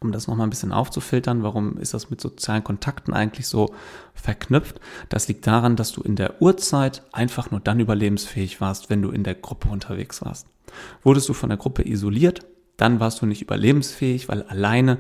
um 0.00 0.12
das 0.12 0.26
nochmal 0.26 0.46
ein 0.46 0.50
bisschen 0.50 0.72
aufzufiltern, 0.72 1.42
warum 1.42 1.76
ist 1.76 1.92
das 1.92 2.08
mit 2.08 2.20
sozialen 2.20 2.64
Kontakten 2.64 3.12
eigentlich 3.12 3.46
so 3.46 3.74
verknüpft? 4.14 4.80
Das 5.10 5.28
liegt 5.28 5.46
daran, 5.46 5.76
dass 5.76 5.92
du 5.92 6.00
in 6.00 6.16
der 6.16 6.40
Urzeit 6.40 7.02
einfach 7.12 7.50
nur 7.50 7.60
dann 7.60 7.80
überlebensfähig 7.80 8.60
warst, 8.60 8.88
wenn 8.88 9.02
du 9.02 9.10
in 9.10 9.24
der 9.24 9.34
Gruppe 9.34 9.68
unterwegs 9.68 10.22
warst. 10.24 10.46
Wurdest 11.02 11.28
du 11.28 11.34
von 11.34 11.50
der 11.50 11.58
Gruppe 11.58 11.86
isoliert, 11.86 12.46
dann 12.78 12.98
warst 12.98 13.20
du 13.20 13.26
nicht 13.26 13.42
überlebensfähig, 13.42 14.28
weil 14.28 14.42
alleine, 14.44 14.98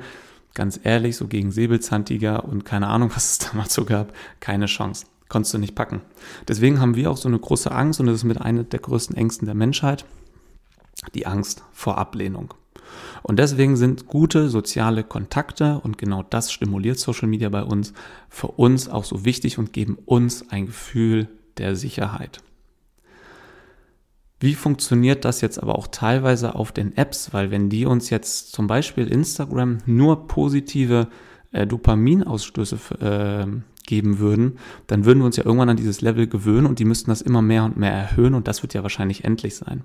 ganz 0.52 0.78
ehrlich, 0.82 1.16
so 1.16 1.28
gegen 1.28 1.50
Säbelzahntiger 1.50 2.44
und 2.44 2.66
keine 2.66 2.88
Ahnung, 2.88 3.10
was 3.14 3.32
es 3.32 3.38
damals 3.38 3.72
so 3.72 3.86
gab, 3.86 4.12
keine 4.40 4.66
Chance. 4.66 5.06
Konntest 5.30 5.54
du 5.54 5.58
nicht 5.58 5.76
packen. 5.76 6.02
Deswegen 6.48 6.80
haben 6.80 6.96
wir 6.96 7.10
auch 7.10 7.16
so 7.16 7.28
eine 7.28 7.38
große 7.38 7.70
Angst 7.70 8.00
und 8.00 8.06
das 8.06 8.16
ist 8.16 8.24
mit 8.24 8.40
einer 8.40 8.64
der 8.64 8.80
größten 8.80 9.16
Ängsten 9.16 9.46
der 9.46 9.54
Menschheit, 9.54 10.04
die 11.14 11.24
Angst 11.24 11.62
vor 11.72 11.98
Ablehnung. 11.98 12.52
Und 13.22 13.38
deswegen 13.38 13.76
sind 13.76 14.06
gute 14.06 14.48
soziale 14.48 15.04
Kontakte, 15.04 15.80
und 15.82 15.98
genau 15.98 16.22
das 16.22 16.52
stimuliert 16.52 16.98
Social 16.98 17.28
Media 17.28 17.48
bei 17.48 17.62
uns, 17.62 17.92
für 18.28 18.48
uns 18.48 18.88
auch 18.88 19.04
so 19.04 19.24
wichtig 19.24 19.58
und 19.58 19.72
geben 19.72 19.98
uns 20.04 20.50
ein 20.50 20.66
Gefühl 20.66 21.28
der 21.58 21.76
Sicherheit. 21.76 22.42
Wie 24.40 24.54
funktioniert 24.54 25.26
das 25.26 25.42
jetzt 25.42 25.62
aber 25.62 25.78
auch 25.78 25.86
teilweise 25.86 26.54
auf 26.54 26.72
den 26.72 26.96
Apps? 26.96 27.34
Weil 27.34 27.50
wenn 27.50 27.68
die 27.68 27.84
uns 27.84 28.08
jetzt 28.08 28.52
zum 28.52 28.66
Beispiel 28.66 29.06
Instagram 29.06 29.78
nur 29.84 30.26
positive 30.28 31.08
äh, 31.52 31.66
Dopaminausstöße 31.66 32.78
äh, 33.00 33.46
geben 33.86 34.18
würden, 34.18 34.58
dann 34.86 35.04
würden 35.04 35.18
wir 35.18 35.26
uns 35.26 35.36
ja 35.36 35.44
irgendwann 35.44 35.68
an 35.68 35.76
dieses 35.76 36.00
Level 36.00 36.26
gewöhnen 36.26 36.66
und 36.66 36.78
die 36.78 36.86
müssten 36.86 37.10
das 37.10 37.20
immer 37.20 37.42
mehr 37.42 37.64
und 37.64 37.76
mehr 37.76 37.92
erhöhen 37.92 38.34
und 38.34 38.48
das 38.48 38.62
wird 38.62 38.72
ja 38.72 38.82
wahrscheinlich 38.82 39.24
endlich 39.24 39.56
sein. 39.56 39.82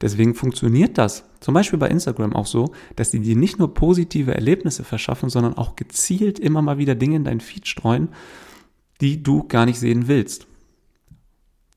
Deswegen 0.00 0.34
funktioniert 0.34 0.96
das 0.96 1.24
zum 1.40 1.54
Beispiel 1.54 1.78
bei 1.78 1.88
Instagram 1.88 2.34
auch 2.34 2.46
so, 2.46 2.72
dass 2.96 3.10
die 3.10 3.20
dir 3.20 3.36
nicht 3.36 3.58
nur 3.58 3.74
positive 3.74 4.34
Erlebnisse 4.34 4.82
verschaffen, 4.82 5.28
sondern 5.28 5.54
auch 5.54 5.76
gezielt 5.76 6.38
immer 6.38 6.62
mal 6.62 6.78
wieder 6.78 6.94
Dinge 6.94 7.16
in 7.16 7.24
dein 7.24 7.40
Feed 7.40 7.68
streuen, 7.68 8.08
die 9.00 9.22
du 9.22 9.46
gar 9.46 9.66
nicht 9.66 9.78
sehen 9.78 10.08
willst. 10.08 10.46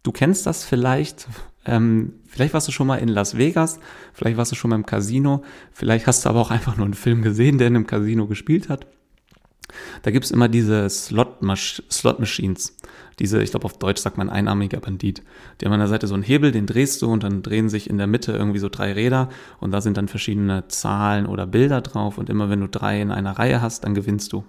Du 0.03 0.12
kennst 0.12 0.46
das 0.46 0.63
vielleicht, 0.63 1.27
ähm, 1.65 2.13
vielleicht 2.27 2.53
warst 2.53 2.68
du 2.68 2.72
schon 2.72 2.88
mal 2.88 2.98
in 2.98 3.10
Las 3.10 3.38
Vegas, 3.38 3.80
vielleicht 4.13 4.38
warst 4.38 4.51
du 4.51 4.56
schon 4.56 4.70
mal 4.70 4.75
im 4.77 4.86
Casino, 4.86 5.44
vielleicht 5.72 6.08
hast 6.08 6.25
du 6.25 6.30
aber 6.30 6.39
auch 6.39 6.51
einfach 6.51 6.77
nur 6.77 6.86
einen 6.86 6.94
Film 6.94 7.22
gesehen, 7.22 7.58
der 7.58 7.68
in 7.68 7.75
einem 7.75 7.88
Casino 7.88 8.27
gespielt 8.27 8.70
hat. 8.70 8.88
Da 10.02 10.12
gibt's 10.12 10.32
immer 10.32 10.48
diese 10.50 10.90
Slot-Machines. 10.90 12.78
Diese, 13.20 13.44
ich 13.44 13.52
glaube 13.52 13.66
auf 13.66 13.78
Deutsch 13.78 14.02
sagt 14.02 14.18
man 14.18 14.30
einarmiger 14.30 14.80
Bandit. 14.80 15.22
Die 15.60 15.66
haben 15.66 15.74
an 15.74 15.80
der 15.80 15.88
Seite 15.88 16.08
so 16.08 16.13
einen 16.13 16.24
Hebel, 16.24 16.52
den 16.52 16.66
drehst 16.66 17.02
du 17.02 17.12
und 17.12 17.24
dann 17.24 17.44
drehen 17.44 17.70
sich 17.70 17.90
in 17.90 17.98
der 17.98 18.08
Mitte 18.08 18.32
irgendwie 18.32 18.60
so 18.60 18.70
drei 18.70 18.94
Räder 18.94 19.30
und 19.60 19.72
da 19.72 19.82
sind 19.82 19.98
dann 19.98 20.08
verschiedene 20.08 20.68
Zahlen 20.68 21.25
oder 21.25 21.46
Bilder 21.46 21.82
drauf 21.82 22.18
und 22.18 22.30
immer 22.30 22.50
wenn 22.50 22.62
du 22.62 22.68
drei 22.68 23.02
in 23.02 23.12
einer 23.12 23.38
Reihe 23.38 23.62
hast, 23.62 23.84
dann 23.84 23.94
gewinnst 23.94 24.34
du. 24.34 24.44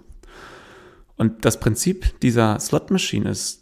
Und 1.15 1.45
das 1.45 1.59
Prinzip 1.59 2.19
dieser 2.21 2.59
Slot-Machine 2.59 3.29
ist, 3.29 3.61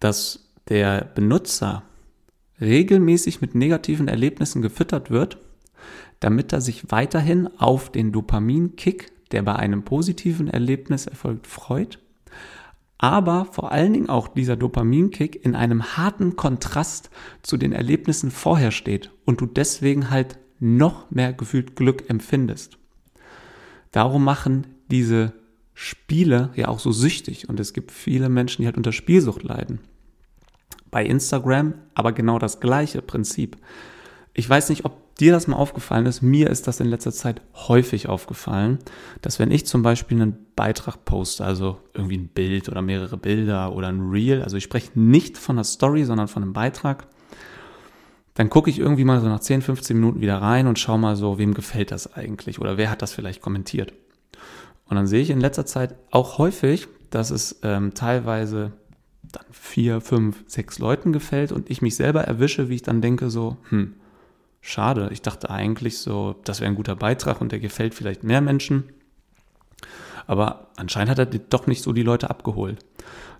dass 0.00 0.50
der 0.68 1.10
Benutzer 1.14 1.82
regelmäßig 2.60 3.40
mit 3.40 3.54
negativen 3.54 4.08
Erlebnissen 4.08 4.62
gefüttert 4.62 5.10
wird, 5.10 5.38
damit 6.20 6.52
er 6.52 6.60
sich 6.60 6.90
weiterhin 6.90 7.48
auf 7.58 7.90
den 7.90 8.12
Dopaminkick 8.12 9.12
der 9.32 9.42
bei 9.42 9.56
einem 9.56 9.82
positiven 9.82 10.48
Erlebnis 10.48 11.06
erfolgt, 11.06 11.46
freut, 11.46 11.98
aber 12.98 13.44
vor 13.46 13.72
allen 13.72 13.92
Dingen 13.92 14.08
auch 14.08 14.28
dieser 14.28 14.56
Dopaminkick 14.56 15.44
in 15.44 15.54
einem 15.54 15.96
harten 15.96 16.36
Kontrast 16.36 17.10
zu 17.42 17.56
den 17.56 17.72
Erlebnissen 17.72 18.30
vorher 18.30 18.70
steht 18.70 19.10
und 19.24 19.40
du 19.40 19.46
deswegen 19.46 20.10
halt 20.10 20.38
noch 20.58 21.10
mehr 21.10 21.32
gefühlt 21.32 21.76
Glück 21.76 22.08
empfindest. 22.08 22.78
Darum 23.90 24.24
machen 24.24 24.66
diese 24.90 25.34
Spiele 25.74 26.50
ja 26.54 26.68
auch 26.68 26.78
so 26.78 26.90
süchtig 26.90 27.50
und 27.50 27.60
es 27.60 27.74
gibt 27.74 27.92
viele 27.92 28.30
Menschen, 28.30 28.62
die 28.62 28.66
halt 28.66 28.78
unter 28.78 28.92
Spielsucht 28.92 29.42
leiden. 29.42 29.80
Bei 30.90 31.04
Instagram 31.04 31.74
aber 31.92 32.12
genau 32.12 32.38
das 32.38 32.60
gleiche 32.60 33.02
Prinzip. 33.02 33.58
Ich 34.32 34.48
weiß 34.48 34.70
nicht, 34.70 34.86
ob 34.86 35.05
dir 35.18 35.32
das 35.32 35.46
mal 35.46 35.56
aufgefallen 35.56 36.06
ist, 36.06 36.22
mir 36.22 36.50
ist 36.50 36.66
das 36.66 36.80
in 36.80 36.88
letzter 36.88 37.12
Zeit 37.12 37.40
häufig 37.54 38.08
aufgefallen, 38.08 38.78
dass 39.22 39.38
wenn 39.38 39.50
ich 39.50 39.66
zum 39.66 39.82
Beispiel 39.82 40.20
einen 40.20 40.46
Beitrag 40.54 41.04
poste, 41.04 41.44
also 41.44 41.78
irgendwie 41.94 42.18
ein 42.18 42.28
Bild 42.28 42.68
oder 42.68 42.82
mehrere 42.82 43.16
Bilder 43.16 43.74
oder 43.74 43.88
ein 43.88 44.10
Reel, 44.10 44.42
also 44.42 44.56
ich 44.56 44.64
spreche 44.64 44.90
nicht 44.94 45.38
von 45.38 45.56
einer 45.56 45.64
Story, 45.64 46.04
sondern 46.04 46.28
von 46.28 46.42
einem 46.42 46.52
Beitrag, 46.52 47.06
dann 48.34 48.50
gucke 48.50 48.68
ich 48.68 48.78
irgendwie 48.78 49.04
mal 49.04 49.20
so 49.20 49.28
nach 49.28 49.40
10, 49.40 49.62
15 49.62 49.96
Minuten 49.96 50.20
wieder 50.20 50.42
rein 50.42 50.66
und 50.66 50.78
schaue 50.78 50.98
mal 50.98 51.16
so, 51.16 51.38
wem 51.38 51.54
gefällt 51.54 51.90
das 51.90 52.14
eigentlich 52.14 52.60
oder 52.60 52.76
wer 52.76 52.90
hat 52.90 53.00
das 53.00 53.14
vielleicht 53.14 53.40
kommentiert. 53.40 53.94
Und 54.88 54.96
dann 54.96 55.06
sehe 55.06 55.22
ich 55.22 55.30
in 55.30 55.40
letzter 55.40 55.64
Zeit 55.64 55.96
auch 56.10 56.36
häufig, 56.38 56.86
dass 57.10 57.30
es 57.30 57.60
ähm, 57.62 57.94
teilweise 57.94 58.72
dann 59.22 59.46
vier, 59.50 60.02
fünf, 60.02 60.44
sechs 60.46 60.78
Leuten 60.78 61.12
gefällt 61.12 61.50
und 61.50 61.70
ich 61.70 61.80
mich 61.80 61.96
selber 61.96 62.22
erwische, 62.22 62.68
wie 62.68 62.74
ich 62.74 62.82
dann 62.82 63.00
denke 63.00 63.30
so, 63.30 63.56
hm, 63.70 63.94
Schade. 64.66 65.10
Ich 65.12 65.22
dachte 65.22 65.48
eigentlich 65.48 65.98
so, 65.98 66.34
das 66.42 66.60
wäre 66.60 66.68
ein 66.68 66.74
guter 66.74 66.96
Beitrag 66.96 67.40
und 67.40 67.52
der 67.52 67.60
gefällt 67.60 67.94
vielleicht 67.94 68.24
mehr 68.24 68.40
Menschen. 68.40 68.82
Aber 70.26 70.66
anscheinend 70.74 71.10
hat 71.10 71.20
er 71.20 71.26
doch 71.26 71.68
nicht 71.68 71.84
so 71.84 71.92
die 71.92 72.02
Leute 72.02 72.30
abgeholt. 72.30 72.84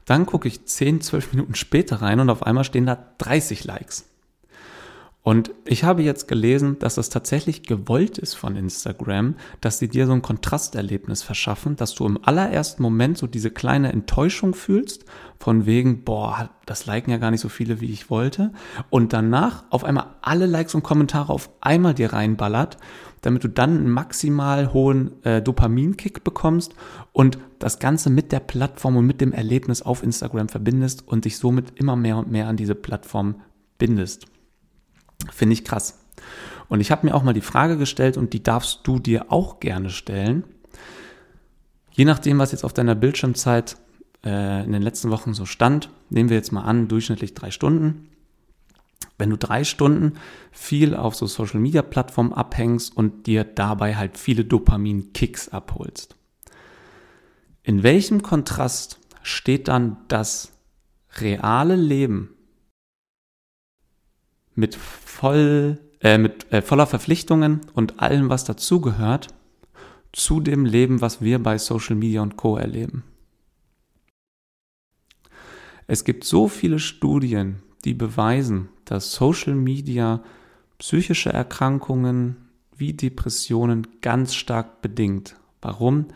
Dann 0.05 0.25
gucke 0.25 0.47
ich 0.47 0.67
10, 0.67 1.01
12 1.01 1.33
Minuten 1.33 1.57
später 1.57 2.01
rein 2.01 2.21
und 2.21 2.31
auf 2.31 2.45
einmal 2.45 2.63
stehen 2.63 2.87
da 2.87 2.97
30 3.19 3.65
Likes. 3.65 4.09
Und 5.25 5.51
ich 5.65 5.83
habe 5.83 6.05
jetzt 6.05 6.29
gelesen, 6.29 6.79
dass 6.79 6.97
es 6.97 7.09
tatsächlich 7.09 7.65
gewollt 7.65 8.19
ist 8.19 8.35
von 8.35 8.55
Instagram, 8.55 9.35
dass 9.61 9.81
sie 9.81 9.89
dir 9.89 10.07
so 10.07 10.13
ein 10.13 10.23
Kontrasterlebnis 10.23 11.25
verschaffen, 11.25 11.75
dass 11.75 11.97
du 11.97 12.07
im 12.07 12.25
allerersten 12.25 12.85
Moment 12.85 13.19
so 13.19 13.27
diese 13.27 13.51
kleine 13.51 13.93
Enttäuschung 13.93 14.55
fühlst, 14.55 15.05
von 15.39 15.67
wegen, 15.67 16.05
boah, 16.05 16.51
das 16.65 16.87
liken 16.87 17.11
ja 17.11 17.19
gar 17.19 17.31
nicht 17.31 17.41
so 17.41 17.49
viele, 17.49 17.81
wie 17.81 17.91
ich 17.91 18.11
wollte. 18.11 18.53
Und 18.91 19.13
danach 19.13 19.65
auf 19.71 19.85
einmal 19.85 20.17
alle 20.23 20.47
Likes 20.47 20.75
und 20.75 20.83
Kommentare 20.83 21.33
auf 21.33 21.51
einmal 21.61 21.95
dir 21.95 22.13
reinballert, 22.13 22.79
damit 23.23 23.45
du 23.45 23.49
dann 23.49 23.79
einen 23.79 23.91
maximal 23.91 24.73
hohen 24.73 25.23
äh, 25.25 25.43
Dopaminkick 25.43 26.25
bekommst 26.25 26.75
und 27.13 27.39
das 27.59 27.79
Ganze 27.79 28.11
mit 28.11 28.33
der 28.33 28.41
Plattform 28.41 28.97
und 28.97 29.07
mit 29.07 29.21
dem 29.21 29.33
Erlebnis 29.33 29.83
auf 29.83 30.03
Instagram 30.03 30.49
verbindest 30.49 31.07
und 31.07 31.25
dich 31.25 31.39
somit 31.39 31.79
immer 31.79 31.97
mehr 31.97 32.17
und 32.19 32.31
mehr 32.31 32.49
an 32.49 32.57
diese 32.57 32.75
Plattform 32.75 33.37
bindest. 33.79 34.27
Finde 35.33 35.55
ich 35.55 35.65
krass. 35.65 35.99
Und 36.69 36.81
ich 36.81 36.91
habe 36.91 37.07
mir 37.07 37.15
auch 37.15 37.23
mal 37.23 37.33
die 37.33 37.41
Frage 37.41 37.77
gestellt 37.77 38.17
und 38.17 38.33
die 38.33 38.43
darfst 38.43 38.81
du 38.85 38.99
dir 38.99 39.31
auch 39.31 39.61
gerne 39.61 39.91
stellen. 39.91 40.45
Je 41.91 42.05
nachdem, 42.05 42.39
was 42.39 42.53
jetzt 42.53 42.65
auf 42.65 42.73
deiner 42.73 42.95
Bildschirmzeit 42.95 43.77
äh, 44.27 44.65
in 44.65 44.73
den 44.73 44.83
letzten 44.83 45.11
Wochen 45.11 45.35
so 45.35 45.47
stand, 45.47 45.89
nehmen 46.11 46.29
wir 46.29 46.37
jetzt 46.37 46.51
mal 46.51 46.65
an, 46.65 46.89
durchschnittlich 46.89 47.35
drei 47.35 47.53
Stunden. 47.53 48.09
Wenn 49.19 49.31
du 49.31 49.39
drei 49.39 49.65
Stunden 49.65 50.15
viel 50.51 50.95
auf 50.95 51.15
so 51.15 51.27
Social 51.27 51.61
Media 51.61 51.83
Plattformen 51.83 52.33
abhängst 52.33 52.95
und 52.97 53.27
dir 53.27 53.45
dabei 53.45 53.95
halt 53.95 54.19
viele 54.19 54.45
Dopamin-Kicks 54.45 55.51
abholst. 55.51 56.17
In 57.63 57.83
welchem 57.83 58.23
Kontrast 58.23 58.99
steht 59.23 59.69
dann 59.69 59.97
das 60.09 60.53
reale 61.19 61.77
Leben 61.77 62.31
mit 64.55 64.75
voll, 64.75 65.79
äh, 66.01 66.19
mit 66.19 66.53
äh, 66.53 66.63
voller 66.63 66.87
Verpflichtungen 66.87 67.61
und 67.75 68.01
allem, 68.01 68.29
was 68.29 68.45
dazugehört, 68.45 69.29
zu 70.13 70.41
dem 70.41 70.65
Leben, 70.65 71.01
was 71.01 71.21
wir 71.21 71.43
bei 71.43 71.59
Social 71.59 71.97
Media 71.97 72.23
und 72.23 72.37
Co. 72.37 72.57
erleben. 72.57 73.05
Es 75.87 76.05
gibt 76.05 76.25
so 76.25 76.49
viele 76.49 76.79
Studien, 76.79 77.63
die 77.85 77.95
beweisen, 77.95 78.69
dass 78.85 79.13
Social 79.13 79.55
Media 79.55 80.23
psychische 80.79 81.33
Erkrankungen 81.33 82.37
wie 82.77 82.93
Depressionen 82.93 83.87
ganz 84.03 84.35
stark 84.35 84.83
bedingt. 84.83 85.37
Warum? 85.63 86.07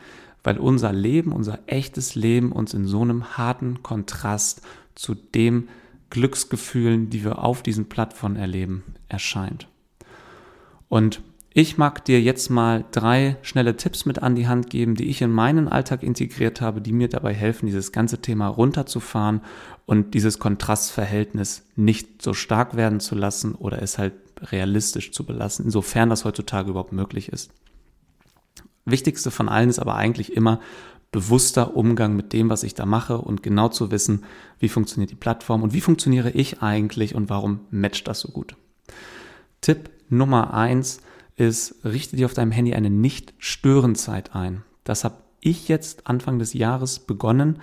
Weil 0.43 0.59
unser 0.59 0.93
Leben, 0.93 1.33
unser 1.33 1.61
echtes 1.67 2.15
Leben 2.15 2.53
uns 2.53 2.75
in 2.75 2.87
so 2.87 3.03
einem 3.03 3.37
harten 3.37 3.83
Kontrast 3.83 4.63
zu 4.95 5.15
dem 5.15 5.69
Glücksgefühlen, 6.11 7.09
die 7.09 7.25
wir 7.25 7.45
auf 7.45 7.63
diesen 7.63 7.89
Plattformen 7.89 8.37
erleben, 8.37 8.83
erscheint. 9.09 9.69
Und 10.89 11.23
ich 11.53 11.79
mag 11.79 12.05
dir 12.05 12.21
jetzt 12.21 12.49
mal 12.49 12.85
drei 12.93 13.37
schnelle 13.43 13.77
Tipps 13.77 14.07
mit 14.07 14.23
an 14.23 14.37
die 14.37 14.47
Hand 14.47 14.71
geben, 14.71 14.95
die 14.95 15.09
ich 15.09 15.21
in 15.21 15.33
meinen 15.33 15.67
Alltag 15.67 16.05
integriert 16.05 16.61
habe, 16.61 16.81
die 16.81 16.93
mir 16.93 17.09
dabei 17.09 17.35
helfen, 17.35 17.67
dieses 17.67 17.91
ganze 17.91 18.23
Thema 18.23 18.47
runterzufahren 18.47 19.41
und 19.85 20.15
dieses 20.15 20.39
Kontrastverhältnis 20.39 21.67
nicht 21.75 22.23
so 22.23 22.35
stark 22.35 22.77
werden 22.77 23.01
zu 23.01 23.17
lassen 23.17 23.57
oder 23.57 23.83
es 23.83 23.99
halt 23.99 24.13
realistisch 24.41 25.11
zu 25.11 25.27
belassen, 25.27 25.65
insofern 25.65 26.09
das 26.09 26.25
heutzutage 26.25 26.71
überhaupt 26.71 26.93
möglich 26.93 27.31
ist. 27.31 27.51
Wichtigste 28.85 29.33
von 29.33 29.49
allen 29.49 29.69
ist 29.69 29.81
aber 29.81 29.97
eigentlich 29.97 30.33
immer, 30.35 30.61
bewusster 31.13 31.77
Umgang 31.77 32.15
mit 32.15 32.33
dem, 32.33 32.51
was 32.51 32.63
ich 32.63 32.75
da 32.75 32.87
mache 32.87 33.19
und 33.19 33.43
genau 33.43 33.69
zu 33.69 33.91
wissen, 33.91 34.25
wie 34.61 34.69
funktioniert 34.69 35.11
die 35.11 35.17
Plattform 35.17 35.65
und 35.65 35.73
wie 35.73 35.81
funktioniere 35.81 36.31
ich 36.31 36.63
eigentlich 36.63 37.17
und 37.17 37.29
warum 37.29 37.61
matcht 37.71 38.07
das 38.07 38.21
so 38.21 38.29
gut. 38.29 38.55
Tipp 39.61 39.91
Nummer 40.09 40.55
eins 40.55 41.01
ist, 41.41 41.77
richte 41.85 42.17
dir 42.17 42.27
auf 42.27 42.35
deinem 42.35 42.53
Handy 42.53 42.75
eine 42.75 42.91
Nicht-Stören-Zeit 42.91 44.35
ein. 44.37 44.63
Das 44.85 45.05
habe 45.05 45.17
ich 45.41 45.69
jetzt 45.69 46.07
Anfang 46.07 46.39
des 46.39 46.53
Jahres 46.53 46.99
begonnen 46.99 47.59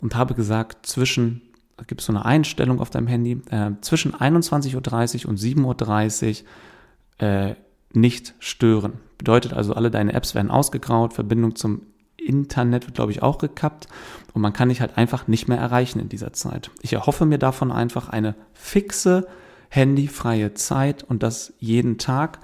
und 0.00 0.16
habe 0.16 0.34
gesagt, 0.34 0.86
zwischen, 0.86 1.42
da 1.76 1.84
gibt 1.84 2.00
es 2.00 2.06
so 2.06 2.12
eine 2.12 2.24
Einstellung 2.24 2.80
auf 2.80 2.90
deinem 2.90 3.06
Handy, 3.06 3.42
äh, 3.50 3.72
zwischen 3.82 4.14
21.30 4.14 5.24
Uhr 5.24 5.30
und 5.30 5.38
7.30 5.38 6.44
Uhr 7.20 7.26
äh, 7.26 7.54
nicht 7.92 8.34
stören. 8.38 8.94
Bedeutet 9.18 9.52
also, 9.52 9.74
alle 9.74 9.90
deine 9.90 10.14
Apps 10.14 10.34
werden 10.34 10.50
ausgegraut, 10.50 11.12
Verbindung 11.12 11.56
zum 11.56 11.82
Internet 12.16 12.86
wird, 12.86 12.94
glaube 12.94 13.12
ich, 13.12 13.22
auch 13.22 13.38
gekappt 13.38 13.86
und 14.32 14.40
man 14.40 14.52
kann 14.52 14.70
dich 14.70 14.80
halt 14.80 14.96
einfach 14.96 15.26
nicht 15.26 15.48
mehr 15.48 15.58
erreichen 15.58 16.00
in 16.00 16.08
dieser 16.08 16.32
Zeit. 16.32 16.70
Ich 16.80 16.92
erhoffe 16.94 17.26
mir 17.26 17.38
davon 17.38 17.72
einfach 17.72 18.08
eine 18.08 18.34
fixe, 18.52 19.26
handyfreie 19.68 20.54
Zeit 20.54 21.02
und 21.02 21.22
das 21.22 21.52
jeden 21.58 21.98
Tag, 21.98 22.40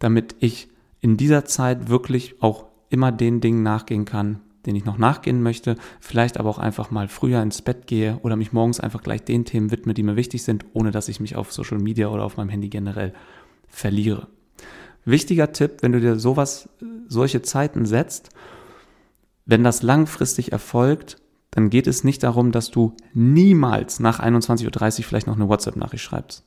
damit 0.00 0.34
ich 0.40 0.68
in 1.00 1.16
dieser 1.16 1.44
Zeit 1.44 1.88
wirklich 1.88 2.42
auch 2.42 2.66
immer 2.88 3.12
den 3.12 3.40
Dingen 3.40 3.62
nachgehen 3.62 4.04
kann, 4.04 4.40
den 4.66 4.74
ich 4.74 4.84
noch 4.84 4.98
nachgehen 4.98 5.42
möchte, 5.42 5.76
vielleicht 6.00 6.38
aber 6.38 6.50
auch 6.50 6.58
einfach 6.58 6.90
mal 6.90 7.08
früher 7.08 7.40
ins 7.40 7.62
Bett 7.62 7.86
gehe 7.86 8.18
oder 8.22 8.36
mich 8.36 8.52
morgens 8.52 8.80
einfach 8.80 9.02
gleich 9.02 9.22
den 9.22 9.44
Themen 9.44 9.70
widme, 9.70 9.94
die 9.94 10.02
mir 10.02 10.16
wichtig 10.16 10.42
sind, 10.42 10.66
ohne 10.74 10.90
dass 10.90 11.08
ich 11.08 11.20
mich 11.20 11.36
auf 11.36 11.52
Social 11.52 11.78
Media 11.78 12.08
oder 12.08 12.24
auf 12.24 12.36
meinem 12.36 12.50
Handy 12.50 12.68
generell 12.68 13.14
verliere. 13.68 14.26
Wichtiger 15.04 15.52
Tipp, 15.52 15.78
wenn 15.80 15.92
du 15.92 16.00
dir 16.00 16.18
sowas, 16.18 16.68
solche 17.08 17.40
Zeiten 17.40 17.86
setzt, 17.86 18.30
wenn 19.46 19.64
das 19.64 19.82
langfristig 19.82 20.52
erfolgt, 20.52 21.16
dann 21.50 21.70
geht 21.70 21.86
es 21.86 22.04
nicht 22.04 22.22
darum, 22.22 22.52
dass 22.52 22.70
du 22.70 22.94
niemals 23.14 23.98
nach 23.98 24.20
21.30 24.20 24.98
Uhr 24.98 25.04
vielleicht 25.04 25.26
noch 25.26 25.36
eine 25.36 25.48
WhatsApp-Nachricht 25.48 26.04
schreibst. 26.04 26.44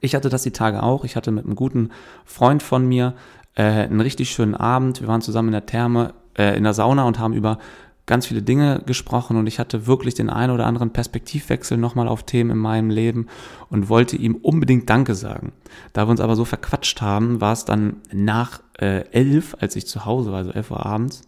Ich 0.00 0.14
hatte 0.14 0.28
das 0.28 0.42
die 0.42 0.52
Tage 0.52 0.82
auch. 0.82 1.04
Ich 1.04 1.16
hatte 1.16 1.30
mit 1.30 1.44
einem 1.44 1.56
guten 1.56 1.90
Freund 2.24 2.62
von 2.62 2.86
mir 2.86 3.14
äh, 3.54 3.62
einen 3.62 4.00
richtig 4.00 4.30
schönen 4.30 4.54
Abend. 4.54 5.00
Wir 5.00 5.08
waren 5.08 5.22
zusammen 5.22 5.48
in 5.48 5.52
der 5.52 5.66
Therme, 5.66 6.14
äh, 6.36 6.56
in 6.56 6.64
der 6.64 6.74
Sauna 6.74 7.04
und 7.04 7.18
haben 7.18 7.34
über 7.34 7.58
ganz 8.06 8.26
viele 8.26 8.42
Dinge 8.42 8.82
gesprochen 8.84 9.36
und 9.36 9.46
ich 9.46 9.58
hatte 9.58 9.86
wirklich 9.86 10.14
den 10.14 10.28
einen 10.28 10.52
oder 10.52 10.66
anderen 10.66 10.90
Perspektivwechsel 10.90 11.78
nochmal 11.78 12.06
auf 12.06 12.22
Themen 12.24 12.50
in 12.50 12.58
meinem 12.58 12.90
Leben 12.90 13.28
und 13.70 13.88
wollte 13.88 14.16
ihm 14.16 14.34
unbedingt 14.34 14.90
Danke 14.90 15.14
sagen. 15.14 15.52
Da 15.94 16.06
wir 16.06 16.10
uns 16.10 16.20
aber 16.20 16.36
so 16.36 16.44
verquatscht 16.44 17.00
haben, 17.00 17.40
war 17.40 17.52
es 17.52 17.64
dann 17.64 17.96
nach 18.12 18.60
äh, 18.78 19.08
elf, 19.10 19.56
als 19.60 19.74
ich 19.76 19.86
zu 19.86 20.04
Hause 20.04 20.32
war, 20.32 20.38
also 20.38 20.50
elf 20.50 20.70
Uhr 20.70 20.84
abends. 20.84 21.22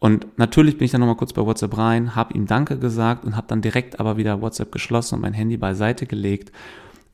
Und 0.00 0.26
natürlich 0.38 0.78
bin 0.78 0.86
ich 0.86 0.90
dann 0.90 1.00
nochmal 1.00 1.16
kurz 1.16 1.32
bei 1.32 1.44
WhatsApp 1.44 1.76
rein, 1.76 2.16
habe 2.16 2.34
ihm 2.34 2.46
Danke 2.46 2.78
gesagt 2.78 3.24
und 3.24 3.36
habe 3.36 3.46
dann 3.46 3.60
direkt 3.60 4.00
aber 4.00 4.16
wieder 4.16 4.40
WhatsApp 4.40 4.72
geschlossen 4.72 5.16
und 5.16 5.20
mein 5.20 5.34
Handy 5.34 5.58
beiseite 5.58 6.06
gelegt 6.06 6.50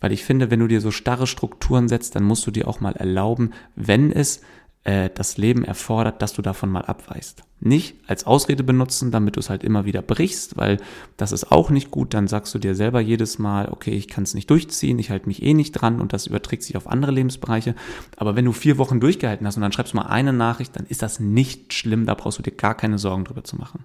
weil 0.01 0.13
ich 0.13 0.25
finde, 0.25 0.51
wenn 0.51 0.61
du 0.61 0.69
dir 0.69 0.81
so 0.81 0.91
starre 0.91 1.27
Strukturen 1.27 1.89
setzt, 1.89 2.15
dann 2.15 2.25
musst 2.25 2.47
du 2.47 2.51
dir 2.51 2.69
auch 2.69 2.81
mal 2.81 2.97
erlauben, 2.97 3.53
wenn 3.75 4.13
es 4.13 4.43
äh, 4.87 5.11
das 5.13 5.37
Leben 5.37 5.65
erfordert, 5.65 6.23
dass 6.23 6.33
du 6.33 6.43
davon 6.43 6.71
mal 6.71 6.83
abweichst. 6.83 7.43
Nicht 7.59 7.97
als 8.07 8.25
Ausrede 8.25 8.63
benutzen, 8.63 9.11
damit 9.11 9.35
du 9.35 9.41
es 9.41 9.51
halt 9.51 9.65
immer 9.65 9.85
wieder 9.85 10.01
brichst, 10.01 10.57
weil 10.57 10.79
das 11.17 11.33
ist 11.33 11.51
auch 11.51 11.71
nicht 11.71 11.91
gut. 11.91 12.15
Dann 12.15 12.29
sagst 12.29 12.55
du 12.55 12.59
dir 12.61 12.75
selber 12.77 13.01
jedes 13.01 13.41
Mal, 13.41 13.69
okay, 13.71 13.91
ich 13.93 14.07
kann 14.07 14.23
es 14.23 14.35
nicht 14.35 14.49
durchziehen, 14.49 15.01
ich 15.01 15.11
halte 15.11 15.27
mich 15.27 15.43
eh 15.43 15.55
nicht 15.55 15.73
dran 15.73 16.01
und 16.01 16.13
das 16.13 16.29
überträgt 16.29 16.63
sich 16.63 16.77
auf 16.77 16.87
andere 16.87 17.11
Lebensbereiche. 17.11 17.75
Aber 18.17 18.37
wenn 18.37 18.45
du 18.45 18.53
vier 18.53 18.79
Wochen 18.79 19.01
durchgehalten 19.01 19.45
hast 19.47 19.57
und 19.57 19.63
dann 19.63 19.73
schreibst 19.73 19.95
du 19.95 19.97
mal 19.97 20.07
eine 20.07 20.33
Nachricht, 20.33 20.77
dann 20.77 20.87
ist 20.87 21.03
das 21.03 21.19
nicht 21.19 21.73
schlimm, 21.73 22.07
da 22.07 22.15
brauchst 22.15 22.39
du 22.39 22.43
dir 22.43 22.53
gar 22.53 22.77
keine 22.77 22.99
Sorgen 22.99 23.25
drüber 23.25 23.43
zu 23.43 23.57
machen. 23.57 23.83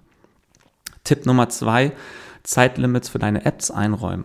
Tipp 1.02 1.26
Nummer 1.26 1.48
zwei, 1.48 1.92
Zeitlimits 2.44 3.08
für 3.08 3.18
deine 3.18 3.44
Apps 3.44 3.72
einräumen 3.72 4.24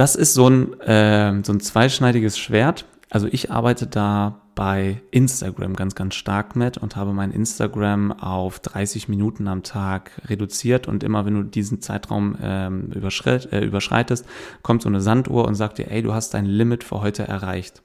das 0.00 0.14
ist 0.14 0.32
so 0.32 0.48
ein, 0.48 0.80
äh, 0.80 1.44
so 1.44 1.52
ein 1.52 1.60
zweischneidiges 1.60 2.38
Schwert. 2.38 2.86
Also 3.10 3.28
ich 3.30 3.50
arbeite 3.50 3.86
da 3.86 4.40
bei 4.54 5.02
Instagram 5.10 5.76
ganz, 5.76 5.94
ganz 5.94 6.14
stark 6.14 6.56
mit 6.56 6.78
und 6.78 6.96
habe 6.96 7.12
mein 7.12 7.32
Instagram 7.32 8.10
auf 8.10 8.60
30 8.60 9.10
Minuten 9.10 9.46
am 9.46 9.62
Tag 9.62 10.12
reduziert 10.24 10.88
und 10.88 11.04
immer 11.04 11.26
wenn 11.26 11.34
du 11.34 11.42
diesen 11.42 11.82
Zeitraum 11.82 12.34
ähm, 12.40 12.92
überschreit, 12.94 13.52
äh, 13.52 13.60
überschreitest, 13.60 14.24
kommt 14.62 14.80
so 14.80 14.88
eine 14.88 15.02
Sanduhr 15.02 15.46
und 15.46 15.54
sagt 15.54 15.76
dir, 15.76 15.90
ey, 15.90 16.00
du 16.00 16.14
hast 16.14 16.32
dein 16.32 16.46
Limit 16.46 16.82
für 16.82 17.02
heute 17.02 17.28
erreicht. 17.28 17.82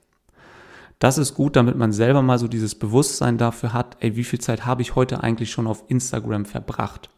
Das 1.00 1.18
ist 1.18 1.34
gut, 1.34 1.58
damit 1.58 1.76
man 1.76 1.92
selber 1.92 2.22
mal 2.22 2.40
so 2.40 2.48
dieses 2.48 2.76
Bewusstsein 2.76 3.38
dafür 3.38 3.74
hat, 3.74 3.98
ey, 4.00 4.16
wie 4.16 4.24
viel 4.24 4.40
Zeit 4.40 4.66
habe 4.66 4.84
ich 4.84 4.96
heute 4.96 5.22
eigentlich 5.22 5.52
schon 5.52 5.68
auf 5.68 5.84
Instagram 5.90 6.46
verbracht? 6.46 7.10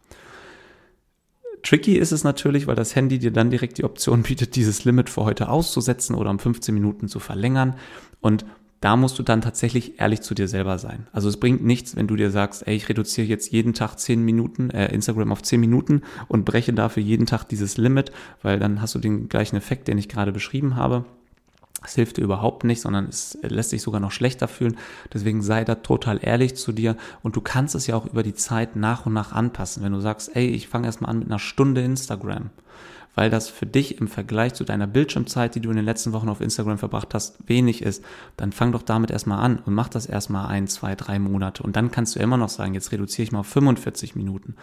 Tricky 1.68 1.98
ist 1.98 2.14
es 2.14 2.24
natürlich, 2.24 2.66
weil 2.66 2.76
das 2.76 2.96
Handy 2.96 3.20
dir 3.20 3.32
dann 3.32 3.50
direkt 3.50 3.78
die 3.78 3.84
Option 3.84 4.24
bietet, 4.24 4.56
dieses 4.56 4.86
Limit 4.86 5.10
für 5.10 5.26
heute 5.26 5.50
auszusetzen 5.50 6.16
oder 6.16 6.30
um 6.30 6.40
15 6.40 6.74
Minuten 6.74 7.10
zu 7.10 7.20
verlängern. 7.20 7.76
Und 8.22 8.46
da 8.80 8.96
musst 8.96 9.20
du 9.20 9.24
dann 9.24 9.42
tatsächlich 9.42 10.00
ehrlich 10.00 10.22
zu 10.22 10.34
dir 10.34 10.48
selber 10.48 10.78
sein. 10.78 11.08
Also 11.12 11.28
es 11.28 11.36
bringt 11.36 11.66
nichts, 11.66 11.98
wenn 11.98 12.08
du 12.08 12.16
dir 12.16 12.32
sagst, 12.32 12.66
ey, 12.66 12.76
ich 12.76 12.88
reduziere 12.88 13.28
jetzt 13.28 13.52
jeden 13.52 13.74
Tag 13.74 13.98
10 13.98 14.24
Minuten, 14.24 14.70
äh, 14.70 14.94
Instagram 14.94 15.34
auf 15.34 15.44
10 15.44 15.60
Minuten 15.60 16.04
und 16.30 16.46
breche 16.46 16.72
dafür 16.72 17.04
jeden 17.04 17.26
Tag 17.26 17.44
dieses 17.44 17.76
Limit, 17.76 18.14
weil 18.42 18.60
dann 18.60 18.82
hast 18.82 18.96
du 18.96 19.00
den 19.00 19.28
gleichen 19.28 19.58
Effekt, 19.58 19.90
den 19.90 19.98
ich 19.98 20.08
gerade 20.08 20.32
beschrieben 20.32 20.78
habe. 20.78 21.04
Es 21.88 21.96
hilft 21.96 22.18
dir 22.18 22.24
überhaupt 22.24 22.66
nicht, 22.66 22.82
sondern 22.82 23.08
es 23.08 23.38
lässt 23.42 23.70
sich 23.70 23.82
sogar 23.82 24.02
noch 24.02 24.12
schlechter 24.12 24.50
fühlen. 24.50 24.78
Deswegen 25.14 25.42
sei 25.42 25.64
da 25.64 25.76
total 25.76 26.20
ehrlich 26.22 26.56
zu 26.56 26.74
dir 26.74 26.98
und 27.24 27.38
du 27.38 27.42
kannst 27.42 27.76
es 27.76 27.88
ja 27.88 27.96
auch 27.96 28.06
über 28.06 28.24
die 28.24 28.34
Zeit 28.34 28.76
nach 28.76 29.06
und 29.06 29.14
nach 29.14 29.32
anpassen. 29.32 29.84
Wenn 29.84 29.94
du 29.94 30.02
sagst, 30.02 30.36
ey, 30.36 30.48
ich 30.48 30.68
fange 30.68 30.88
erstmal 30.88 31.12
an 31.12 31.20
mit 31.20 31.30
einer 31.30 31.40
Stunde 31.40 31.82
Instagram, 31.82 32.50
weil 33.16 33.30
das 33.30 33.48
für 33.48 33.66
dich 33.66 34.02
im 34.02 34.10
Vergleich 34.10 34.54
zu 34.54 34.66
deiner 34.66 34.86
Bildschirmzeit, 34.86 35.56
die 35.56 35.62
du 35.62 35.70
in 35.70 35.78
den 35.78 35.86
letzten 35.86 36.12
Wochen 36.12 36.28
auf 36.28 36.42
Instagram 36.42 36.78
verbracht 36.78 37.14
hast, 37.14 37.38
wenig 37.48 37.82
ist, 37.82 38.04
dann 38.36 38.52
fang 38.52 38.74
doch 38.74 38.84
damit 38.84 39.10
erstmal 39.10 39.40
an 39.40 39.60
und 39.60 39.74
mach 39.74 39.88
das 39.88 40.08
erstmal 40.08 40.48
ein, 40.48 40.68
zwei, 40.68 40.94
drei 40.94 41.20
Monate. 41.20 41.64
Und 41.64 41.78
dann 41.78 41.90
kannst 41.90 42.16
du 42.16 42.20
immer 42.20 42.36
noch 42.36 42.50
sagen, 42.50 42.74
jetzt 42.74 42.92
reduziere 42.92 43.24
ich 43.24 43.32
mal 43.32 43.40
auf 43.40 43.48
45 43.48 44.16
Minuten 44.16 44.56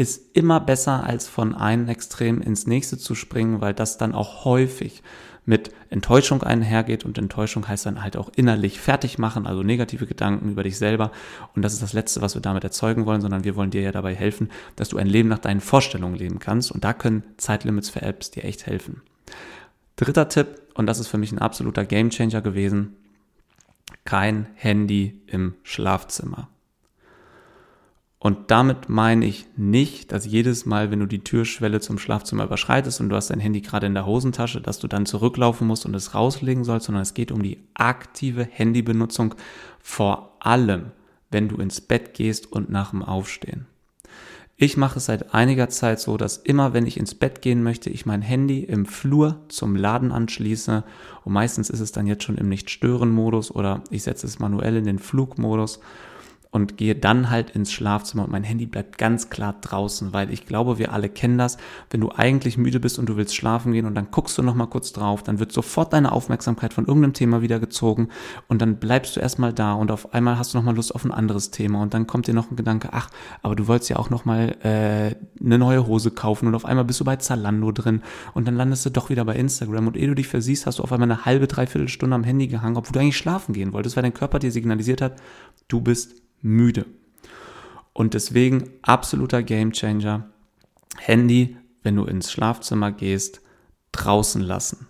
ist 0.00 0.34
immer 0.34 0.60
besser, 0.60 1.04
als 1.04 1.28
von 1.28 1.54
einem 1.54 1.88
Extrem 1.88 2.40
ins 2.40 2.66
nächste 2.66 2.96
zu 2.96 3.14
springen, 3.14 3.60
weil 3.60 3.74
das 3.74 3.98
dann 3.98 4.14
auch 4.14 4.46
häufig 4.46 5.02
mit 5.44 5.72
Enttäuschung 5.88 6.42
einhergeht 6.42 7.04
und 7.04 7.18
Enttäuschung 7.18 7.66
heißt 7.66 7.86
dann 7.86 8.02
halt 8.02 8.16
auch 8.16 8.30
innerlich 8.36 8.80
fertig 8.80 9.18
machen, 9.18 9.46
also 9.46 9.62
negative 9.62 10.06
Gedanken 10.06 10.50
über 10.50 10.62
dich 10.62 10.78
selber 10.78 11.10
und 11.54 11.62
das 11.62 11.72
ist 11.72 11.82
das 11.82 11.92
Letzte, 11.92 12.22
was 12.22 12.34
wir 12.34 12.42
damit 12.42 12.64
erzeugen 12.64 13.06
wollen, 13.06 13.20
sondern 13.20 13.44
wir 13.44 13.56
wollen 13.56 13.70
dir 13.70 13.82
ja 13.82 13.92
dabei 13.92 14.14
helfen, 14.14 14.50
dass 14.76 14.90
du 14.90 14.98
ein 14.98 15.06
Leben 15.06 15.28
nach 15.28 15.38
deinen 15.38 15.60
Vorstellungen 15.60 16.16
leben 16.16 16.38
kannst 16.38 16.70
und 16.70 16.84
da 16.84 16.92
können 16.92 17.24
Zeitlimits 17.36 17.90
für 17.90 18.02
Apps 18.02 18.30
dir 18.30 18.44
echt 18.44 18.66
helfen. 18.66 19.02
Dritter 19.96 20.28
Tipp, 20.28 20.62
und 20.74 20.86
das 20.86 20.98
ist 20.98 21.08
für 21.08 21.18
mich 21.18 21.32
ein 21.32 21.38
absoluter 21.38 21.84
Gamechanger 21.84 22.40
gewesen, 22.40 22.96
kein 24.04 24.46
Handy 24.54 25.20
im 25.26 25.54
Schlafzimmer. 25.62 26.48
Und 28.22 28.50
damit 28.50 28.90
meine 28.90 29.24
ich 29.24 29.46
nicht, 29.56 30.12
dass 30.12 30.26
jedes 30.26 30.66
Mal, 30.66 30.90
wenn 30.90 31.00
du 31.00 31.06
die 31.06 31.24
Türschwelle 31.24 31.80
zum 31.80 31.98
Schlafzimmer 31.98 32.44
überschreitest 32.44 33.00
und 33.00 33.08
du 33.08 33.16
hast 33.16 33.30
dein 33.30 33.40
Handy 33.40 33.62
gerade 33.62 33.86
in 33.86 33.94
der 33.94 34.04
Hosentasche, 34.04 34.60
dass 34.60 34.78
du 34.78 34.88
dann 34.88 35.06
zurücklaufen 35.06 35.66
musst 35.66 35.86
und 35.86 35.94
es 35.94 36.14
rauslegen 36.14 36.62
sollst, 36.62 36.86
sondern 36.86 37.00
es 37.00 37.14
geht 37.14 37.32
um 37.32 37.42
die 37.42 37.58
aktive 37.72 38.44
Handybenutzung, 38.44 39.34
vor 39.80 40.36
allem, 40.38 40.92
wenn 41.30 41.48
du 41.48 41.56
ins 41.56 41.80
Bett 41.80 42.12
gehst 42.12 42.52
und 42.52 42.68
nach 42.68 42.90
dem 42.90 43.02
Aufstehen. 43.02 43.66
Ich 44.58 44.76
mache 44.76 44.98
es 44.98 45.06
seit 45.06 45.32
einiger 45.32 45.70
Zeit 45.70 45.98
so, 45.98 46.18
dass 46.18 46.36
immer, 46.36 46.74
wenn 46.74 46.84
ich 46.84 46.98
ins 46.98 47.14
Bett 47.14 47.40
gehen 47.40 47.62
möchte, 47.62 47.88
ich 47.88 48.04
mein 48.04 48.20
Handy 48.20 48.60
im 48.60 48.84
Flur 48.84 49.40
zum 49.48 49.74
Laden 49.74 50.12
anschließe 50.12 50.84
und 51.24 51.32
meistens 51.32 51.70
ist 51.70 51.80
es 51.80 51.92
dann 51.92 52.06
jetzt 52.06 52.24
schon 52.24 52.36
im 52.36 52.50
Nicht-Stören-Modus 52.50 53.50
oder 53.50 53.82
ich 53.88 54.02
setze 54.02 54.26
es 54.26 54.38
manuell 54.38 54.76
in 54.76 54.84
den 54.84 54.98
Flugmodus 54.98 55.80
und 56.52 56.76
gehe 56.76 56.96
dann 56.96 57.30
halt 57.30 57.50
ins 57.50 57.70
Schlafzimmer 57.72 58.24
und 58.24 58.32
mein 58.32 58.42
Handy 58.42 58.66
bleibt 58.66 58.98
ganz 58.98 59.30
klar 59.30 59.54
draußen, 59.60 60.12
weil 60.12 60.32
ich 60.32 60.46
glaube, 60.46 60.78
wir 60.78 60.92
alle 60.92 61.08
kennen 61.08 61.38
das, 61.38 61.58
wenn 61.90 62.00
du 62.00 62.10
eigentlich 62.10 62.58
müde 62.58 62.80
bist 62.80 62.98
und 62.98 63.08
du 63.08 63.16
willst 63.16 63.36
schlafen 63.36 63.72
gehen 63.72 63.86
und 63.86 63.94
dann 63.94 64.08
guckst 64.10 64.36
du 64.36 64.42
noch 64.42 64.56
mal 64.56 64.66
kurz 64.66 64.92
drauf, 64.92 65.22
dann 65.22 65.38
wird 65.38 65.52
sofort 65.52 65.92
deine 65.92 66.10
Aufmerksamkeit 66.10 66.74
von 66.74 66.86
irgendeinem 66.86 67.12
Thema 67.12 67.40
wieder 67.40 67.60
gezogen 67.60 68.08
und 68.48 68.60
dann 68.60 68.76
bleibst 68.76 69.14
du 69.14 69.20
erstmal 69.20 69.52
da 69.52 69.74
und 69.74 69.92
auf 69.92 70.12
einmal 70.12 70.38
hast 70.38 70.52
du 70.52 70.58
noch 70.58 70.64
mal 70.64 70.74
Lust 70.74 70.92
auf 70.94 71.04
ein 71.04 71.12
anderes 71.12 71.52
Thema 71.52 71.82
und 71.82 71.94
dann 71.94 72.08
kommt 72.08 72.26
dir 72.26 72.34
noch 72.34 72.50
ein 72.50 72.56
Gedanke, 72.56 72.88
ach, 72.92 73.10
aber 73.42 73.54
du 73.54 73.68
wolltest 73.68 73.90
ja 73.90 73.96
auch 73.96 74.10
noch 74.10 74.24
mal 74.24 74.56
äh, 74.64 75.14
eine 75.44 75.58
neue 75.58 75.86
Hose 75.86 76.10
kaufen 76.10 76.48
und 76.48 76.56
auf 76.56 76.64
einmal 76.64 76.84
bist 76.84 76.98
du 76.98 77.04
bei 77.04 77.16
Zalando 77.16 77.70
drin 77.70 78.02
und 78.34 78.48
dann 78.48 78.56
landest 78.56 78.84
du 78.86 78.90
doch 78.90 79.08
wieder 79.08 79.24
bei 79.24 79.36
Instagram 79.36 79.86
und 79.86 79.96
ehe 79.96 80.08
du 80.08 80.16
dich 80.16 80.26
versiehst, 80.26 80.66
hast 80.66 80.80
du 80.80 80.82
auf 80.82 80.92
einmal 80.92 81.10
eine 81.10 81.24
halbe, 81.24 81.46
dreiviertel 81.46 81.88
Stunde 81.88 82.16
am 82.16 82.24
Handy 82.24 82.48
gehangen, 82.48 82.76
obwohl 82.76 82.92
du 82.92 82.98
eigentlich 82.98 83.16
schlafen 83.16 83.52
gehen 83.52 83.72
wolltest, 83.72 83.94
weil 83.94 84.02
dein 84.02 84.14
Körper 84.14 84.40
dir 84.40 84.50
signalisiert 84.50 85.00
hat, 85.00 85.14
du 85.68 85.80
bist 85.80 86.20
müde. 86.42 86.86
Und 87.92 88.14
deswegen 88.14 88.70
absoluter 88.82 89.42
Gamechanger. 89.42 90.30
Handy, 90.96 91.56
wenn 91.82 91.96
du 91.96 92.04
ins 92.04 92.30
Schlafzimmer 92.30 92.92
gehst, 92.92 93.40
draußen 93.92 94.42
lassen. 94.42 94.86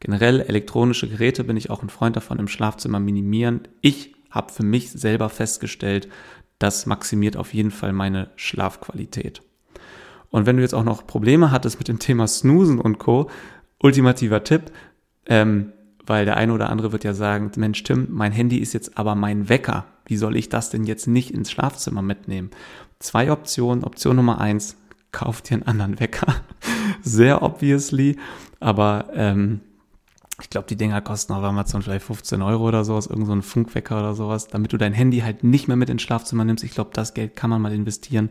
Generell 0.00 0.40
elektronische 0.40 1.08
Geräte 1.08 1.44
bin 1.44 1.56
ich 1.56 1.70
auch 1.70 1.82
ein 1.82 1.90
Freund 1.90 2.16
davon 2.16 2.38
im 2.38 2.48
Schlafzimmer 2.48 3.00
minimieren. 3.00 3.62
Ich 3.80 4.14
habe 4.30 4.52
für 4.52 4.62
mich 4.62 4.90
selber 4.92 5.28
festgestellt, 5.28 6.08
das 6.58 6.86
maximiert 6.86 7.36
auf 7.36 7.54
jeden 7.54 7.70
Fall 7.70 7.92
meine 7.92 8.30
Schlafqualität. 8.36 9.42
Und 10.30 10.46
wenn 10.46 10.56
du 10.56 10.62
jetzt 10.62 10.74
auch 10.74 10.84
noch 10.84 11.06
Probleme 11.06 11.50
hattest 11.50 11.78
mit 11.78 11.88
dem 11.88 11.98
Thema 11.98 12.26
Snoosen 12.26 12.80
und 12.80 12.98
Co., 12.98 13.30
ultimativer 13.80 14.44
Tipp, 14.44 14.70
ähm, 15.26 15.72
weil 16.08 16.24
der 16.24 16.36
eine 16.36 16.52
oder 16.52 16.70
andere 16.70 16.92
wird 16.92 17.04
ja 17.04 17.14
sagen, 17.14 17.50
Mensch 17.56 17.82
Tim, 17.82 18.08
mein 18.10 18.32
Handy 18.32 18.56
ist 18.58 18.72
jetzt 18.72 18.98
aber 18.98 19.14
mein 19.14 19.48
Wecker. 19.48 19.84
Wie 20.06 20.16
soll 20.16 20.36
ich 20.36 20.48
das 20.48 20.70
denn 20.70 20.84
jetzt 20.84 21.06
nicht 21.06 21.30
ins 21.30 21.50
Schlafzimmer 21.50 22.02
mitnehmen? 22.02 22.50
Zwei 22.98 23.30
Optionen. 23.30 23.84
Option 23.84 24.16
Nummer 24.16 24.40
eins, 24.40 24.76
kauf 25.12 25.42
dir 25.42 25.54
einen 25.54 25.62
anderen 25.64 26.00
Wecker. 26.00 26.34
Sehr 27.02 27.42
obviously, 27.42 28.16
aber 28.58 29.10
ähm, 29.14 29.60
ich 30.40 30.50
glaube, 30.50 30.66
die 30.68 30.76
Dinger 30.76 31.00
kosten 31.00 31.32
auf 31.32 31.42
Amazon 31.42 31.82
vielleicht 31.82 32.06
15 32.06 32.42
Euro 32.42 32.66
oder 32.66 32.84
sowas, 32.84 33.06
irgend 33.06 33.26
so 33.26 33.32
ein 33.32 33.42
Funkwecker 33.42 33.98
oder 33.98 34.14
sowas, 34.14 34.48
damit 34.48 34.72
du 34.72 34.76
dein 34.76 34.92
Handy 34.92 35.18
halt 35.20 35.44
nicht 35.44 35.68
mehr 35.68 35.76
mit 35.76 35.90
ins 35.90 36.02
Schlafzimmer 36.02 36.44
nimmst. 36.44 36.64
Ich 36.64 36.72
glaube, 36.72 36.90
das 36.92 37.12
Geld 37.12 37.36
kann 37.36 37.50
man 37.50 37.60
mal 37.60 37.72
investieren. 37.72 38.30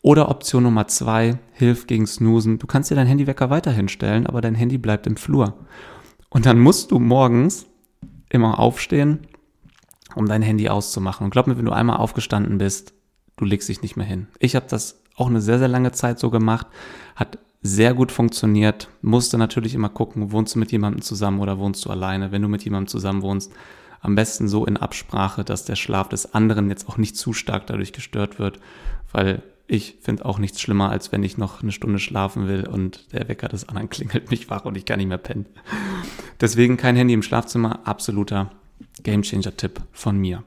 Oder 0.00 0.28
Option 0.28 0.62
Nummer 0.62 0.86
zwei, 0.86 1.38
hilf 1.52 1.86
gegen 1.86 2.06
Snoosen. 2.06 2.58
Du 2.58 2.66
kannst 2.66 2.90
dir 2.90 2.94
dein 2.94 3.06
Handywecker 3.06 3.50
weiterhin 3.50 3.88
stellen, 3.88 4.26
aber 4.26 4.40
dein 4.40 4.54
Handy 4.54 4.78
bleibt 4.78 5.06
im 5.06 5.16
Flur. 5.16 5.54
Und 6.34 6.46
dann 6.46 6.58
musst 6.58 6.90
du 6.90 6.98
morgens 6.98 7.64
immer 8.28 8.58
aufstehen, 8.58 9.20
um 10.16 10.26
dein 10.26 10.42
Handy 10.42 10.68
auszumachen. 10.68 11.24
Und 11.24 11.30
glaub 11.30 11.46
mir, 11.46 11.56
wenn 11.56 11.64
du 11.64 11.70
einmal 11.70 11.98
aufgestanden 11.98 12.58
bist, 12.58 12.92
du 13.36 13.44
legst 13.44 13.68
dich 13.68 13.82
nicht 13.82 13.96
mehr 13.96 14.04
hin. 14.04 14.26
Ich 14.40 14.56
habe 14.56 14.66
das 14.68 15.00
auch 15.14 15.28
eine 15.28 15.40
sehr, 15.40 15.60
sehr 15.60 15.68
lange 15.68 15.92
Zeit 15.92 16.18
so 16.18 16.30
gemacht, 16.30 16.66
hat 17.14 17.38
sehr 17.62 17.94
gut 17.94 18.10
funktioniert. 18.10 18.88
Musste 19.00 19.38
natürlich 19.38 19.76
immer 19.76 19.88
gucken, 19.88 20.32
wohnst 20.32 20.56
du 20.56 20.58
mit 20.58 20.72
jemandem 20.72 21.02
zusammen 21.02 21.38
oder 21.38 21.60
wohnst 21.60 21.84
du 21.84 21.90
alleine. 21.90 22.32
Wenn 22.32 22.42
du 22.42 22.48
mit 22.48 22.64
jemandem 22.64 22.88
zusammen 22.88 23.22
wohnst, 23.22 23.52
am 24.00 24.16
besten 24.16 24.48
so 24.48 24.66
in 24.66 24.76
Absprache, 24.76 25.44
dass 25.44 25.64
der 25.64 25.76
Schlaf 25.76 26.08
des 26.08 26.34
anderen 26.34 26.68
jetzt 26.68 26.88
auch 26.88 26.96
nicht 26.96 27.16
zu 27.16 27.32
stark 27.32 27.68
dadurch 27.68 27.92
gestört 27.92 28.40
wird, 28.40 28.58
weil 29.12 29.40
ich 29.66 29.96
finde 30.00 30.24
auch 30.24 30.38
nichts 30.38 30.60
schlimmer, 30.60 30.90
als 30.90 31.10
wenn 31.12 31.22
ich 31.22 31.38
noch 31.38 31.62
eine 31.62 31.72
Stunde 31.72 31.98
schlafen 31.98 32.48
will 32.48 32.66
und 32.66 33.12
der 33.12 33.28
Wecker 33.28 33.48
des 33.48 33.68
anderen 33.68 33.88
klingelt 33.90 34.30
mich 34.30 34.50
wach 34.50 34.64
und 34.64 34.76
ich 34.76 34.84
kann 34.84 34.98
nicht 34.98 35.08
mehr 35.08 35.18
pennen. 35.18 35.46
Deswegen 36.40 36.76
kein 36.76 36.96
Handy 36.96 37.14
im 37.14 37.22
Schlafzimmer, 37.22 37.80
absoluter 37.84 38.50
Gamechanger-Tipp 39.02 39.80
von 39.92 40.18
mir. 40.18 40.44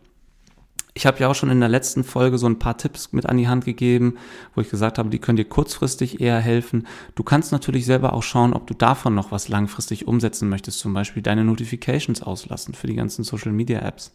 Ich 0.93 1.05
habe 1.05 1.19
ja 1.19 1.27
auch 1.27 1.35
schon 1.35 1.51
in 1.51 1.59
der 1.59 1.69
letzten 1.69 2.03
Folge 2.03 2.39
so 2.39 2.47
ein 2.47 2.57
paar 2.57 2.77
Tipps 2.77 3.13
mit 3.13 3.27
an 3.27 3.37
die 3.37 3.47
Hand 3.47 3.65
gegeben, 3.65 4.15
wo 4.55 4.61
ich 4.61 4.69
gesagt 4.69 4.97
habe, 4.97 5.09
die 5.09 5.19
können 5.19 5.35
dir 5.35 5.45
kurzfristig 5.45 6.19
eher 6.21 6.39
helfen. 6.39 6.87
Du 7.13 7.21
kannst 7.21 7.51
natürlich 7.51 7.85
selber 7.85 8.13
auch 8.13 8.23
schauen, 8.23 8.53
ob 8.53 8.65
du 8.65 8.73
davon 8.73 9.13
noch 9.13 9.31
was 9.31 9.47
langfristig 9.47 10.07
umsetzen 10.07 10.49
möchtest, 10.49 10.79
zum 10.79 10.95
Beispiel 10.95 11.21
deine 11.21 11.43
Notifications 11.43 12.23
auslassen 12.23 12.73
für 12.73 12.87
die 12.87 12.95
ganzen 12.95 13.23
Social 13.23 13.51
Media 13.51 13.79
Apps 13.79 14.11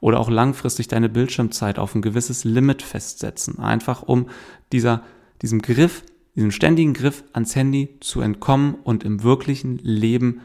oder 0.00 0.18
auch 0.18 0.30
langfristig 0.30 0.88
deine 0.88 1.08
Bildschirmzeit 1.08 1.78
auf 1.78 1.94
ein 1.94 2.02
gewisses 2.02 2.44
Limit 2.44 2.82
festsetzen, 2.82 3.58
einfach 3.58 4.02
um 4.02 4.28
dieser, 4.72 5.02
diesem 5.42 5.62
Griff, 5.62 6.02
diesem 6.34 6.50
ständigen 6.50 6.94
Griff 6.94 7.24
ans 7.32 7.54
Handy 7.54 7.96
zu 8.00 8.20
entkommen 8.20 8.76
und 8.82 9.04
im 9.04 9.22
wirklichen 9.22 9.78
Leben 9.78 10.40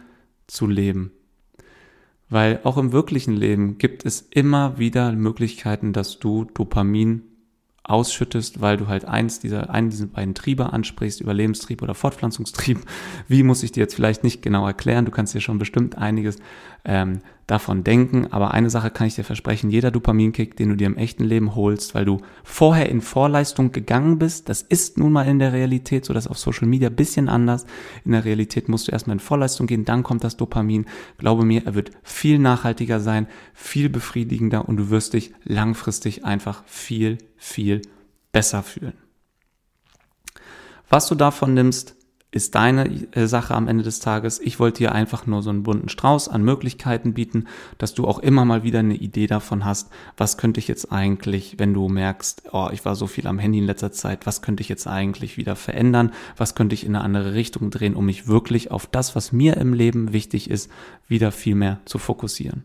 zu 0.47 0.67
leben. 0.67 1.11
Weil 2.29 2.59
auch 2.63 2.77
im 2.77 2.91
wirklichen 2.91 3.33
Leben 3.33 3.77
gibt 3.77 4.05
es 4.05 4.21
immer 4.31 4.77
wieder 4.77 5.11
Möglichkeiten, 5.11 5.93
dass 5.93 6.19
du 6.19 6.45
Dopamin 6.45 7.21
ausschüttest, 7.87 8.61
weil 8.61 8.77
du 8.77 8.87
halt 8.87 9.05
eins 9.05 9.39
dieser, 9.39 9.69
einen 9.69 9.91
dieser 9.91 10.07
beiden 10.07 10.33
Triebe 10.33 10.73
ansprichst, 10.73 11.21
Überlebenstrieb 11.21 11.83
oder 11.83 11.93
Fortpflanzungstrieb. 11.93 12.79
Wie 13.27 13.43
muss 13.43 13.61
ich 13.61 13.71
dir 13.71 13.81
jetzt 13.81 13.93
vielleicht 13.93 14.23
nicht 14.23 14.41
genau 14.41 14.65
erklären? 14.65 15.05
Du 15.05 15.11
kannst 15.11 15.35
dir 15.35 15.41
schon 15.41 15.59
bestimmt 15.59 15.97
einiges 15.97 16.39
ähm, 16.83 17.19
davon 17.47 17.83
denken. 17.83 18.27
Aber 18.31 18.53
eine 18.53 18.69
Sache 18.69 18.89
kann 18.89 19.07
ich 19.07 19.15
dir 19.15 19.23
versprechen, 19.23 19.69
jeder 19.69 19.91
Dopaminkick, 19.91 20.55
den 20.55 20.69
du 20.69 20.75
dir 20.75 20.87
im 20.87 20.97
echten 20.97 21.23
Leben 21.23 21.55
holst, 21.55 21.95
weil 21.95 22.05
du 22.05 22.21
vorher 22.43 22.89
in 22.89 23.01
Vorleistung 23.01 23.71
gegangen 23.71 24.17
bist, 24.17 24.49
das 24.49 24.61
ist 24.61 24.97
nun 24.97 25.11
mal 25.11 25.27
in 25.27 25.39
der 25.39 25.53
Realität 25.53 26.05
so, 26.05 26.13
das 26.13 26.27
auf 26.27 26.37
Social 26.37 26.67
Media 26.67 26.89
bisschen 26.89 27.29
anders. 27.29 27.65
In 28.03 28.13
der 28.13 28.25
Realität 28.25 28.69
musst 28.69 28.87
du 28.87 28.91
erstmal 28.91 29.15
in 29.15 29.19
Vorleistung 29.19 29.67
gehen, 29.67 29.85
dann 29.85 30.03
kommt 30.03 30.23
das 30.23 30.37
Dopamin. 30.37 30.85
Glaube 31.17 31.45
mir, 31.45 31.65
er 31.65 31.75
wird 31.75 31.91
viel 32.03 32.39
nachhaltiger 32.39 32.99
sein, 32.99 33.27
viel 33.53 33.89
befriedigender 33.89 34.67
und 34.67 34.77
du 34.77 34.89
wirst 34.89 35.13
dich 35.13 35.33
langfristig 35.43 36.25
einfach 36.25 36.63
viel, 36.65 37.17
viel 37.37 37.81
besser 38.31 38.63
fühlen. 38.63 38.93
Was 40.89 41.07
du 41.07 41.15
davon 41.15 41.53
nimmst, 41.53 41.94
ist 42.35 42.53
deine 42.53 43.07
äh, 43.13 43.27
Sache 43.27 43.55
am 43.55 43.69
Ende 43.69 43.85
des 43.85 44.01
Tages. 44.01 44.41
Ich 44.41 44.59
wollte 44.59 44.79
dir 44.79 44.91
einfach 44.91 45.25
nur 45.25 45.41
so 45.41 45.49
einen 45.49 45.63
bunten 45.63 45.87
Strauß 45.87 46.27
an 46.27 46.43
Möglichkeiten 46.43 47.13
bieten, 47.13 47.45
dass 47.77 47.93
du 47.93 48.05
auch 48.05 48.19
immer 48.19 48.43
mal 48.43 48.63
wieder 48.63 48.79
eine 48.79 48.95
Idee 48.95 49.25
davon 49.25 49.63
hast, 49.63 49.89
was 50.17 50.37
könnte 50.37 50.59
ich 50.59 50.67
jetzt 50.67 50.91
eigentlich, 50.91 51.59
wenn 51.59 51.73
du 51.73 51.87
merkst, 51.87 52.49
oh, 52.51 52.67
ich 52.73 52.83
war 52.83 52.95
so 52.95 53.07
viel 53.07 53.25
am 53.27 53.39
Handy 53.39 53.59
in 53.59 53.65
letzter 53.65 53.93
Zeit, 53.93 54.25
was 54.25 54.41
könnte 54.41 54.59
ich 54.59 54.67
jetzt 54.67 54.85
eigentlich 54.85 55.37
wieder 55.37 55.55
verändern, 55.55 56.11
was 56.35 56.55
könnte 56.55 56.75
ich 56.75 56.85
in 56.85 56.93
eine 56.93 57.05
andere 57.05 57.33
Richtung 57.35 57.71
drehen, 57.71 57.95
um 57.95 58.05
mich 58.05 58.27
wirklich 58.27 58.69
auf 58.69 58.85
das, 58.85 59.15
was 59.15 59.31
mir 59.31 59.55
im 59.55 59.73
Leben 59.73 60.11
wichtig 60.11 60.49
ist, 60.49 60.69
wieder 61.07 61.31
viel 61.31 61.55
mehr 61.55 61.79
zu 61.85 61.99
fokussieren. 61.99 62.63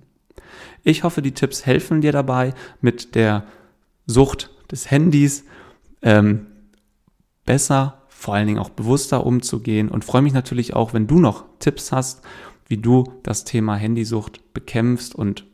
Ich 0.83 1.05
hoffe, 1.05 1.23
die 1.23 1.33
Tipps 1.33 1.65
helfen 1.65 2.01
dir 2.01 2.11
dabei, 2.11 2.55
mit 2.81 3.15
der 3.15 3.45
Sucht 4.07 4.51
des 4.69 4.91
Handys 4.91 5.45
ähm, 6.03 6.47
besser 7.45 8.00
vor 8.21 8.35
allen 8.35 8.47
Dingen 8.47 8.59
auch 8.59 8.69
bewusster 8.69 9.25
umzugehen. 9.25 9.89
Und 9.89 10.05
freue 10.05 10.21
mich 10.21 10.35
natürlich 10.35 10.77
auch, 10.77 10.93
wenn 10.93 11.07
du 11.07 11.21
noch 11.21 11.47
Tipps 11.59 11.91
hast, 11.91 12.21
wie 12.69 12.77
du 12.77 13.05
das 13.23 13.45
Thema 13.45 13.77
Handysucht 13.77 14.53
bekämpfst 14.53 15.15
und 15.15 15.47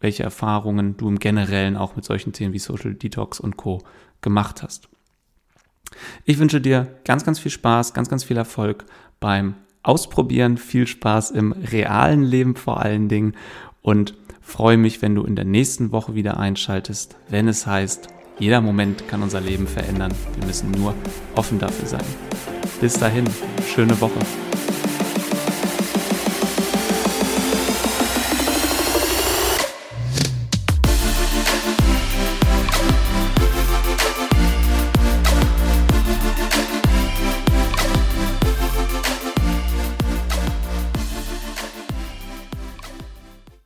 welche 0.00 0.22
Erfahrungen 0.22 0.98
du 0.98 1.08
im 1.08 1.18
Generellen 1.18 1.78
auch 1.78 1.96
mit 1.96 2.04
solchen 2.04 2.34
Themen 2.34 2.52
wie 2.52 2.58
Social 2.58 2.92
Detox 2.92 3.40
und 3.40 3.56
Co. 3.56 3.78
gemacht 4.20 4.62
hast. 4.62 4.90
Ich 6.26 6.38
wünsche 6.38 6.60
dir 6.60 6.94
ganz, 7.06 7.24
ganz 7.24 7.38
viel 7.38 7.50
Spaß, 7.50 7.94
ganz, 7.94 8.10
ganz 8.10 8.22
viel 8.22 8.36
Erfolg 8.36 8.84
beim 9.18 9.54
Ausprobieren, 9.82 10.58
viel 10.58 10.86
Spaß 10.86 11.30
im 11.30 11.52
realen 11.52 12.22
Leben 12.22 12.54
vor 12.54 12.82
allen 12.82 13.08
Dingen. 13.08 13.34
Und 13.80 14.12
freue 14.42 14.76
mich, 14.76 15.00
wenn 15.00 15.14
du 15.14 15.24
in 15.24 15.36
der 15.36 15.46
nächsten 15.46 15.90
Woche 15.90 16.14
wieder 16.14 16.38
einschaltest, 16.38 17.16
wenn 17.30 17.48
es 17.48 17.66
heißt 17.66 18.10
jeder 18.40 18.62
Moment 18.62 19.06
kann 19.06 19.22
unser 19.22 19.40
Leben 19.40 19.68
verändern. 19.68 20.12
Wir 20.34 20.46
müssen 20.46 20.70
nur 20.72 20.94
offen 21.36 21.58
dafür 21.58 21.86
sein. 21.86 22.04
Bis 22.80 22.94
dahin, 22.94 23.24
schöne 23.72 24.00
Woche. 24.00 24.18